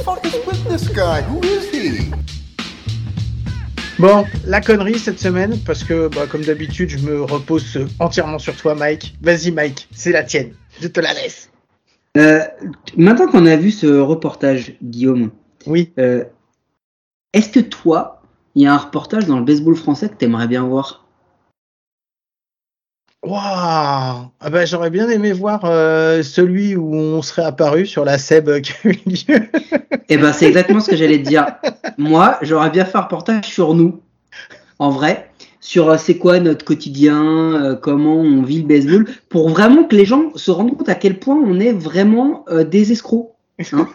fuck 0.03 0.25
is 0.25 0.33
with 0.45 0.63
this 0.65 0.87
guy? 0.89 1.21
Who 1.21 1.39
is 1.43 1.69
he? 1.69 2.11
Bon, 3.99 4.25
la 4.45 4.61
connerie 4.61 4.97
cette 4.97 5.19
semaine, 5.19 5.59
parce 5.65 5.83
que 5.83 6.07
bah, 6.07 6.25
comme 6.25 6.41
d'habitude, 6.43 6.89
je 6.89 6.99
me 6.99 7.21
repose 7.21 7.85
entièrement 7.99 8.39
sur 8.39 8.55
toi, 8.55 8.73
Mike. 8.73 9.15
Vas-y, 9.21 9.51
Mike, 9.51 9.89
c'est 9.91 10.13
la 10.13 10.23
tienne. 10.23 10.53
Je 10.81 10.87
te 10.87 11.01
la 11.01 11.13
laisse. 11.13 11.49
Euh, 12.15 12.39
maintenant 12.95 13.27
qu'on 13.27 13.45
a 13.45 13.57
vu 13.57 13.71
ce 13.71 13.87
reportage, 13.99 14.73
Guillaume, 14.81 15.31
Oui. 15.65 15.91
euh, 15.99 16.23
est-ce 17.33 17.49
que 17.49 17.59
toi, 17.59 18.21
il 18.55 18.63
y 18.63 18.67
a 18.67 18.73
un 18.73 18.77
reportage 18.77 19.25
dans 19.25 19.37
le 19.37 19.43
baseball 19.45 19.75
français 19.75 20.07
que 20.07 20.15
tu 20.15 20.25
aimerais 20.25 20.47
bien 20.47 20.63
voir? 20.63 21.05
Waouh 23.21 23.41
ah 23.41 24.49
bah, 24.49 24.65
J'aurais 24.65 24.89
bien 24.89 25.09
aimé 25.09 25.33
voir 25.33 25.65
euh, 25.65 26.23
celui 26.23 26.75
où 26.75 26.93
on 26.93 27.21
serait 27.21 27.43
apparu 27.43 27.85
sur 27.85 28.05
la 28.05 28.17
SEB 28.17 28.61
qui 28.61 28.71
a 28.71 28.89
eu 28.89 28.99
lieu. 29.05 29.49
Eh 30.07 30.17
ben, 30.17 30.31
c'est 30.31 30.47
exactement 30.47 30.79
ce 30.79 30.89
que 30.89 30.95
j'allais 30.95 31.21
te 31.21 31.27
dire. 31.27 31.45
Moi, 31.97 32.37
j'aurais 32.41 32.69
bien 32.69 32.85
fait 32.85 32.97
un 32.97 33.01
reportage 33.01 33.45
sur 33.45 33.73
nous, 33.73 34.01
en 34.79 34.89
vrai, 34.89 35.29
sur 35.59 35.89
euh, 35.89 35.97
c'est 35.97 36.17
quoi 36.17 36.39
notre 36.39 36.65
quotidien, 36.65 37.21
euh, 37.23 37.75
comment 37.75 38.15
on 38.15 38.41
vit 38.41 38.61
le 38.61 38.67
baseball, 38.67 39.05
pour 39.29 39.49
vraiment 39.49 39.83
que 39.83 39.95
les 39.95 40.05
gens 40.05 40.31
se 40.35 40.49
rendent 40.51 40.75
compte 40.77 40.89
à 40.89 40.95
quel 40.95 41.19
point 41.19 41.35
on 41.35 41.59
est 41.59 41.73
vraiment 41.73 42.45
euh, 42.49 42.63
des 42.63 42.91
escrocs. 42.91 43.33
hein. 43.73 43.87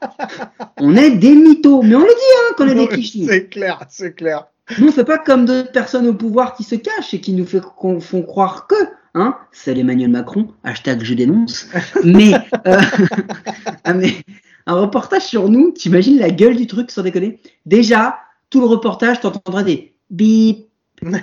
on 0.80 0.96
est 0.96 1.10
des 1.10 1.34
mythos, 1.34 1.82
mais 1.82 1.94
on 1.94 2.00
le 2.00 2.06
dit 2.06 2.10
hein, 2.10 2.54
qu'on 2.56 2.68
est 2.68 2.74
des 2.74 2.88
clichés. 2.88 3.26
c'est 3.28 3.48
clair, 3.48 3.80
c'est 3.90 4.14
clair. 4.14 4.48
Nous, 4.78 4.88
on 4.88 4.92
fait 4.92 5.04
pas 5.04 5.18
comme 5.18 5.46
d'autres 5.46 5.72
personnes 5.72 6.06
au 6.08 6.14
pouvoir 6.14 6.54
qui 6.56 6.64
se 6.64 6.74
cachent 6.74 7.14
et 7.14 7.20
qui 7.20 7.32
nous 7.32 7.46
fait, 7.46 7.60
font 8.00 8.22
croire 8.22 8.66
que, 8.66 8.74
hein, 9.14 9.36
c'est 9.52 9.76
Emmanuel 9.78 10.10
Macron, 10.10 10.48
hashtag 10.64 11.02
je 11.04 11.14
dénonce. 11.14 11.68
Mais, 12.04 12.34
euh, 12.66 12.80
ah, 13.84 13.94
mais 13.94 14.14
un 14.66 14.74
reportage 14.74 15.22
sur 15.22 15.48
nous, 15.48 15.70
t'imagines 15.70 16.18
la 16.18 16.30
gueule 16.30 16.56
du 16.56 16.66
truc 16.66 16.90
sans 16.90 17.02
déconner 17.02 17.40
Déjà, 17.64 18.18
tout 18.50 18.60
le 18.60 18.66
reportage, 18.66 19.20
t'entendras 19.20 19.62
des 19.62 19.94
bip, 20.10 20.65
bip, 21.02 21.22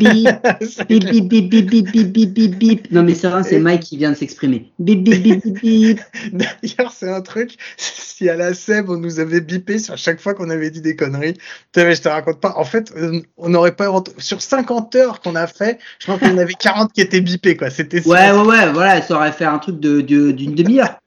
bip, 0.90 1.28
bip, 1.28 1.50
bip, 1.50 1.50
bip, 1.50 1.70
bip, 1.70 1.92
bip, 1.92 2.12
bip, 2.12 2.34
bip, 2.34 2.56
bip. 2.58 2.92
Non 2.92 3.04
mais 3.04 3.16
c'est 3.16 3.28
vrai, 3.28 3.44
c'est 3.44 3.60
Mike 3.60 3.82
qui 3.82 3.98
vient 3.98 4.12
de 4.12 4.16
s'exprimer. 4.16 4.72
Bip, 4.80 5.04
bip, 5.04 5.22
bip, 5.24 5.44
bip, 5.44 5.62
bip. 5.62 6.00
D'ailleurs, 6.32 6.92
c'est 6.94 7.10
un 7.10 7.22
truc, 7.22 7.58
si 7.78 8.30
à 8.30 8.36
la 8.36 8.54
SEB, 8.54 8.90
on 8.90 8.98
nous 8.98 9.20
avait 9.20 9.42
bipé 9.42 9.80
sur 9.80 9.98
chaque 9.98 10.20
fois 10.20 10.34
qu'on 10.34 10.50
avait 10.50 10.70
dit 10.70 10.82
des 10.82 10.96
conneries, 10.96 11.34
tu 11.34 11.42
sais, 11.76 11.86
mais 11.86 11.96
je 11.96 12.02
te 12.02 12.10
raconte 12.10 12.40
pas. 12.40 12.54
En 12.58 12.64
fait, 12.66 12.92
euh, 12.96 13.22
on 13.38 13.50
n'aurait 13.50 13.76
pas, 13.76 13.92
sur 14.18 14.42
50 14.42 14.96
heures 14.96 15.22
qu'on 15.22 15.36
a 15.36 15.48
fait, 15.48 15.80
je 16.00 16.06
pense 16.06 16.20
qu'on 16.20 16.38
avait 16.38 16.54
40 16.54 16.94
qui 16.94 17.02
étaient 17.02 17.22
bipés, 17.22 17.58
quoi. 17.58 17.70
C'était 17.70 18.06
Ouais, 18.08 18.32
ouais, 18.32 18.42
ouais, 18.46 18.72
voilà, 18.72 19.02
ça 19.02 19.16
aurait 19.16 19.32
fait 19.32 19.46
un 19.46 19.58
truc 19.60 19.80
de, 19.80 20.02
de- 20.02 20.32
d'une 20.32 20.56
demi-heure. 20.56 20.98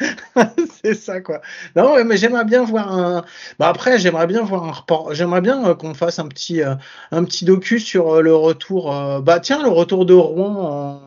c'est 0.82 0.94
ça, 0.94 1.20
quoi. 1.20 1.40
Non, 1.76 2.04
mais 2.04 2.16
j'aimerais 2.16 2.44
bien 2.44 2.64
voir 2.64 2.96
un. 2.96 3.24
Bah 3.58 3.68
après, 3.68 3.98
j'aimerais 3.98 4.26
bien 4.26 4.42
voir 4.42 4.64
un 4.64 4.72
report. 4.72 5.14
J'aimerais 5.14 5.40
bien 5.40 5.66
euh, 5.66 5.74
qu'on 5.74 5.94
fasse 5.94 6.18
un 6.18 6.28
petit, 6.28 6.62
euh, 6.62 6.74
un 7.10 7.24
petit 7.24 7.44
docu 7.44 7.80
sur 7.80 8.16
euh, 8.16 8.22
le 8.22 8.34
retour. 8.34 8.92
Bah 9.22 9.40
tiens, 9.40 9.62
le 9.62 9.70
retour 9.70 10.06
de 10.06 10.14
Rouen 10.14 11.00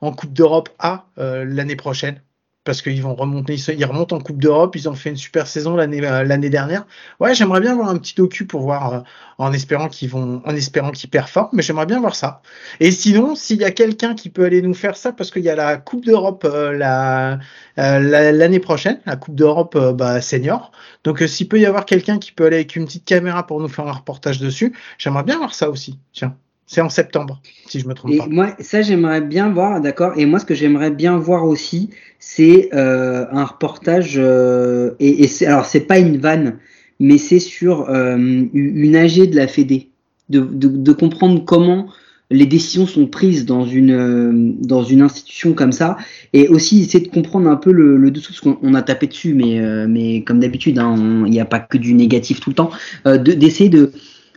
en, 0.00 0.12
Coupe 0.12 0.32
d'Europe 0.32 0.68
A 0.78 1.06
l'année 1.16 1.76
prochaine. 1.76 2.20
Parce 2.68 2.82
qu'ils 2.82 3.00
vont 3.02 3.14
remonter, 3.14 3.54
ils, 3.54 3.84
remontent 3.86 4.14
en 4.14 4.20
Coupe 4.20 4.36
d'Europe, 4.42 4.76
ils 4.76 4.90
ont 4.90 4.94
fait 4.94 5.08
une 5.08 5.16
super 5.16 5.46
saison 5.46 5.74
l'année 5.74 6.06
euh, 6.06 6.22
l'année 6.22 6.50
dernière. 6.50 6.86
Ouais, 7.18 7.34
j'aimerais 7.34 7.60
bien 7.60 7.74
voir 7.74 7.88
un 7.88 7.96
petit 7.96 8.14
docu 8.14 8.44
pour 8.46 8.60
voir, 8.60 8.92
euh, 8.92 9.00
en 9.38 9.54
espérant 9.54 9.88
qu'ils 9.88 10.10
vont, 10.10 10.42
en 10.44 10.54
espérant 10.54 10.90
qu'ils 10.90 11.08
performent, 11.08 11.48
mais 11.54 11.62
j'aimerais 11.62 11.86
bien 11.86 11.98
voir 11.98 12.14
ça. 12.14 12.42
Et 12.78 12.90
sinon, 12.90 13.34
s'il 13.34 13.56
y 13.56 13.64
a 13.64 13.70
quelqu'un 13.70 14.14
qui 14.14 14.28
peut 14.28 14.44
aller 14.44 14.60
nous 14.60 14.74
faire 14.74 14.96
ça, 14.98 15.12
parce 15.12 15.30
qu'il 15.30 15.44
y 15.44 15.48
a 15.48 15.56
la 15.56 15.78
Coupe 15.78 16.04
d'Europe 16.04 16.44
euh, 16.44 16.72
la, 16.76 17.38
la- 17.78 18.32
l'année 18.32 18.60
prochaine, 18.60 19.00
la 19.06 19.16
Coupe 19.16 19.34
d'Europe 19.34 19.78
bah, 19.96 20.20
senior. 20.20 20.70
Donc, 21.04 21.20
s'il 21.26 21.48
peut 21.48 21.58
y 21.58 21.64
avoir 21.64 21.86
quelqu'un 21.86 22.18
qui 22.18 22.32
peut 22.32 22.44
aller 22.44 22.56
avec 22.56 22.76
une 22.76 22.84
petite 22.84 23.06
caméra 23.06 23.46
pour 23.46 23.60
nous 23.62 23.68
faire 23.68 23.86
un 23.88 23.92
reportage 23.92 24.40
dessus, 24.40 24.76
j'aimerais 24.98 25.22
bien 25.24 25.38
voir 25.38 25.54
ça 25.54 25.70
aussi. 25.70 25.98
Tiens, 26.12 26.36
c'est 26.68 26.80
en 26.80 26.88
septembre, 26.90 27.40
si 27.66 27.80
je 27.80 27.88
me 27.88 27.94
trompe 27.94 28.12
Et 28.12 28.18
pas. 28.18 28.26
moi, 28.26 28.54
ça, 28.60 28.82
j'aimerais 28.82 29.20
bien 29.20 29.50
voir, 29.50 29.80
d'accord. 29.80 30.12
Et 30.16 30.26
moi, 30.26 30.38
ce 30.38 30.44
que 30.44 30.54
j'aimerais 30.54 30.90
bien 30.90 31.16
voir 31.18 31.44
aussi, 31.44 31.90
c'est 32.20 32.68
euh, 32.74 33.26
un 33.32 33.44
reportage. 33.44 34.14
euh, 34.18 34.92
et 35.00 35.24
et 35.24 35.46
alors, 35.46 35.64
c'est 35.64 35.80
pas 35.86 35.98
une 35.98 36.18
vanne, 36.18 36.58
mais 37.00 37.18
c'est 37.18 37.40
sur 37.40 37.88
euh, 37.90 38.16
une 38.18 38.96
AG 38.96 39.30
de 39.30 39.36
la 39.36 39.48
Fédé, 39.48 39.88
de, 40.28 40.40
de, 40.40 40.68
de 40.68 40.92
comprendre 40.92 41.44
comment 41.44 41.88
les 42.30 42.44
décisions 42.44 42.86
sont 42.86 43.06
prises 43.06 43.46
dans 43.46 43.64
une 43.64 43.90
euh, 43.90 44.30
dans 44.60 44.82
une 44.84 45.00
institution 45.00 45.54
comme 45.54 45.72
ça, 45.72 45.96
et 46.34 46.48
aussi 46.48 46.82
essayer 46.82 47.02
de 47.02 47.10
comprendre 47.10 47.48
un 47.48 47.56
peu 47.56 47.72
le, 47.72 47.96
le 47.96 48.10
dessous, 48.10 48.32
parce 48.32 48.40
qu'on 48.40 48.58
on 48.62 48.74
a 48.74 48.82
tapé 48.82 49.06
dessus, 49.06 49.32
mais 49.34 49.58
mais 49.86 50.22
comme 50.24 50.38
d'habitude, 50.40 50.78
hein, 50.78 51.24
il 51.26 51.30
n'y 51.30 51.40
a 51.40 51.46
pas 51.46 51.60
que 51.60 51.78
du 51.78 51.94
négatif 51.94 52.40
tout 52.40 52.50
le 52.50 52.54
temps, 52.56 52.70
de- 53.06 53.16
d'essayer 53.32 53.70
de 53.70 53.92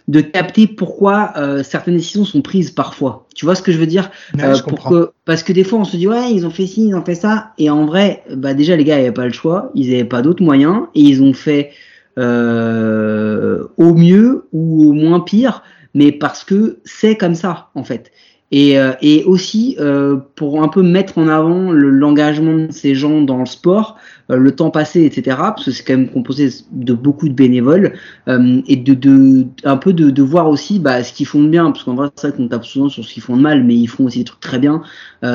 de 0.07 0.21
capter 0.21 0.67
pourquoi 0.67 1.33
euh, 1.37 1.63
certaines 1.63 1.95
décisions 1.97 2.25
sont 2.25 2.41
prises 2.41 2.71
parfois. 2.71 3.27
Tu 3.35 3.45
vois 3.45 3.55
ce 3.55 3.61
que 3.61 3.71
je 3.71 3.77
veux 3.77 3.87
dire? 3.87 4.11
Ouais, 4.35 4.43
Euh, 4.43 4.55
je 4.55 4.61
pour 4.63 4.71
comprends. 4.71 4.89
que, 4.89 5.11
Parce 5.25 5.43
que 5.43 5.53
des 5.53 5.63
fois, 5.63 5.79
on 5.79 5.83
se 5.85 5.95
dit, 5.97 6.07
ouais, 6.07 6.33
ils 6.33 6.45
ont 6.45 6.49
fait 6.49 6.67
ci, 6.67 6.87
ils 6.87 6.95
ont 6.95 7.03
fait 7.05 7.15
ça. 7.15 7.51
Et 7.57 7.69
en 7.69 7.85
vrai, 7.85 8.23
bah, 8.35 8.53
déjà, 8.53 8.75
les 8.75 8.83
gars, 8.83 8.95
ils 8.97 9.03
n'avaient 9.03 9.11
pas 9.13 9.25
le 9.27 9.33
choix. 9.33 9.71
Ils 9.75 9.89
n'avaient 9.91 10.03
pas 10.03 10.21
d'autres 10.21 10.43
moyens. 10.43 10.83
Et 10.95 11.01
ils 11.01 11.21
ont 11.23 11.33
fait 11.33 11.71
euh, 12.17 13.63
au 13.77 13.93
mieux 13.93 14.47
ou 14.51 14.89
au 14.89 14.93
moins 14.93 15.19
pire. 15.19 15.63
Mais 15.93 16.11
parce 16.11 16.43
que 16.43 16.79
c'est 16.85 17.15
comme 17.17 17.35
ça, 17.35 17.69
en 17.75 17.83
fait. 17.83 18.11
Et, 18.53 18.77
euh, 18.77 18.91
et 19.01 19.23
aussi, 19.23 19.77
euh, 19.79 20.17
pour 20.35 20.61
un 20.61 20.67
peu 20.67 20.81
mettre 20.83 21.17
en 21.17 21.27
avant 21.29 21.71
le- 21.71 21.89
l'engagement 21.89 22.65
de 22.67 22.71
ces 22.71 22.95
gens 22.95 23.21
dans 23.21 23.39
le 23.39 23.45
sport, 23.45 23.95
euh, 24.29 24.35
le 24.35 24.53
temps 24.53 24.71
passé, 24.71 25.03
etc. 25.05 25.51
Parce 25.51 25.65
que 25.65 25.71
c'est 25.71 25.83
quand 25.85 25.95
même 25.95 26.09
composé 26.09 26.49
de 26.71 26.93
beaucoup 26.93 27.29
de 27.29 27.33
bénévoles. 27.33 27.93
et 28.67 28.75
de, 28.77 28.93
de 28.93 29.45
un 29.63 29.77
peu 29.77 29.93
de, 29.93 30.09
de 30.09 30.21
voir 30.23 30.49
aussi 30.49 30.79
bah, 30.79 31.03
ce 31.03 31.13
qu'ils 31.13 31.25
font 31.25 31.41
de 31.43 31.47
bien 31.49 31.71
parce 31.71 31.83
qu'en 31.83 31.95
vrai 31.95 32.09
c'est 32.15 32.27
vrai 32.29 32.37
qu'on 32.37 32.47
tape 32.47 32.65
souvent 32.65 32.89
sur 32.89 33.03
ce 33.05 33.13
qu'ils 33.13 33.23
font 33.23 33.37
de 33.37 33.41
mal 33.41 33.63
mais 33.63 33.75
ils 33.75 33.87
font 33.87 34.05
aussi 34.05 34.19
des 34.19 34.25
trucs 34.25 34.39
très 34.39 34.59
bien 34.59 34.81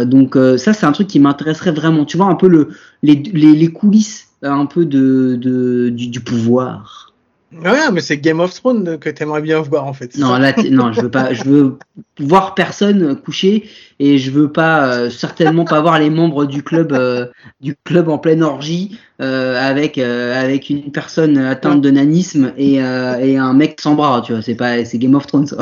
donc 0.05 0.37
ça 0.59 0.73
c'est 0.73 0.87
un 0.87 0.93
truc 0.93 1.07
qui 1.09 1.21
m'intéresserait 1.21 1.73
vraiment 1.73 2.05
tu 2.05 2.17
vois 2.17 2.27
un 2.27 2.35
peu 2.35 2.49
le 2.49 2.69
les, 3.03 3.15
les, 3.17 3.53
les 3.55 3.69
coulisses 3.69 4.29
un 4.43 4.67
peu 4.67 4.85
de, 4.85 5.37
de 5.41 5.89
du, 5.91 6.09
du 6.09 6.21
pouvoir 6.21 7.06
Ouais, 7.53 7.91
mais 7.93 8.01
c'est 8.01 8.19
Game 8.19 8.41
of 8.41 8.53
Thrones 8.53 8.99
que 8.99 9.09
t'aimerais 9.09 9.41
bien 9.41 9.61
voir 9.61 9.87
en 9.87 9.93
fait. 9.93 10.17
non 10.19 10.37
là 10.37 10.53
non 10.71 10.93
je 10.93 11.01
veux 11.03 11.11
pas 11.11 11.33
je 11.33 11.45
veux 11.45 11.79
voir 12.19 12.55
personne 12.55 13.15
coucher 13.17 13.69
et 14.01 14.19
je 14.19 14.31
veux 14.33 14.51
pas 14.51 14.87
euh, 14.93 15.11
certainement 15.11 15.65
pas 15.65 15.81
voir 15.81 15.99
les 16.01 16.11
membres 16.11 16.45
du 16.45 16.63
club 16.65 16.93
euh, 16.93 17.27
du 17.61 17.77
club 17.85 18.09
en 18.09 18.19
pleine 18.19 18.43
orgie 18.43 18.99
euh, 19.23 19.57
avec 19.61 19.97
avec 19.97 20.71
une 20.71 20.91
personne 20.91 21.39
atteinte 21.39 21.81
de 21.83 21.91
nanisme 21.91 22.53
et, 22.59 22.75
et 22.75 23.39
un 23.39 23.53
mec 23.55 23.81
sans 23.81 23.95
bras 23.95 24.23
tu 24.27 24.33
vois 24.33 24.43
c'est 24.43 24.57
pas 24.57 24.85
c'est 24.85 24.99
Game 24.99 25.15
of 25.15 25.27
Thrones 25.29 25.47
ça 25.47 25.59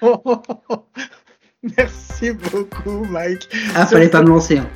Merci 1.76 2.30
beaucoup, 2.30 3.04
Mike. 3.10 3.48
Ah, 3.74 3.86
fallait 3.86 4.08
pas 4.08 4.22
me 4.22 4.28
lancer. 4.28 4.58
hein. 4.58 4.68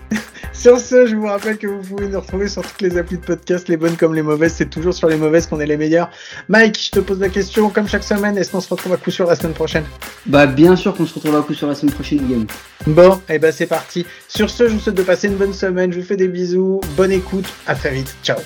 Sur 0.61 0.79
ce, 0.79 1.07
je 1.07 1.17
vous 1.17 1.25
rappelle 1.25 1.57
que 1.57 1.67
vous 1.67 1.81
pouvez 1.81 2.07
nous 2.07 2.21
retrouver 2.21 2.47
sur 2.47 2.61
toutes 2.61 2.83
les 2.83 2.99
applis 2.99 3.17
de 3.17 3.25
podcast, 3.25 3.67
les 3.69 3.79
bonnes 3.79 3.97
comme 3.97 4.15
les 4.15 4.21
mauvaises. 4.21 4.53
C'est 4.53 4.69
toujours 4.69 4.93
sur 4.93 5.09
les 5.09 5.17
mauvaises 5.17 5.47
qu'on 5.47 5.59
est 5.59 5.65
les 5.65 5.79
meilleurs. 5.79 6.11
Mike, 6.51 6.79
je 6.79 6.91
te 6.91 7.01
pose 7.01 7.19
la 7.19 7.31
question, 7.31 7.71
comme 7.71 7.89
chaque 7.89 8.05
semaine, 8.05 8.37
est-ce 8.37 8.51
qu'on 8.51 8.61
se 8.61 8.69
retrouve 8.69 8.93
à 8.93 8.99
coup 8.99 9.11
sûr 9.11 9.27
la 9.27 9.37
semaine 9.37 9.55
prochaine? 9.55 9.85
Bah 10.27 10.45
bien 10.45 10.77
sûr 10.77 10.95
qu'on 10.95 11.07
se 11.07 11.15
retrouve 11.15 11.35
à 11.35 11.41
coup 11.41 11.55
sur 11.55 11.67
la 11.67 11.75
semaine 11.75 11.95
prochaine, 11.95 12.19
Guillaume. 12.19 12.47
Bon, 12.87 13.15
et 13.31 13.37
eh 13.37 13.39
ben 13.39 13.53
c'est 13.53 13.69
parti. 13.69 14.05
Sur 14.29 14.51
ce, 14.51 14.69
je 14.69 14.75
vous 14.75 14.81
souhaite 14.81 14.97
de 14.97 15.03
passer 15.03 15.29
une 15.29 15.37
bonne 15.37 15.55
semaine. 15.55 15.95
Je 15.95 16.01
vous 16.01 16.07
fais 16.07 16.19
des 16.19 16.29
bisous. 16.29 16.83
Bonne 16.95 17.13
écoute. 17.13 17.47
À 17.67 17.75
très 17.75 17.93
vite. 17.93 18.15
Ciao. 18.23 18.37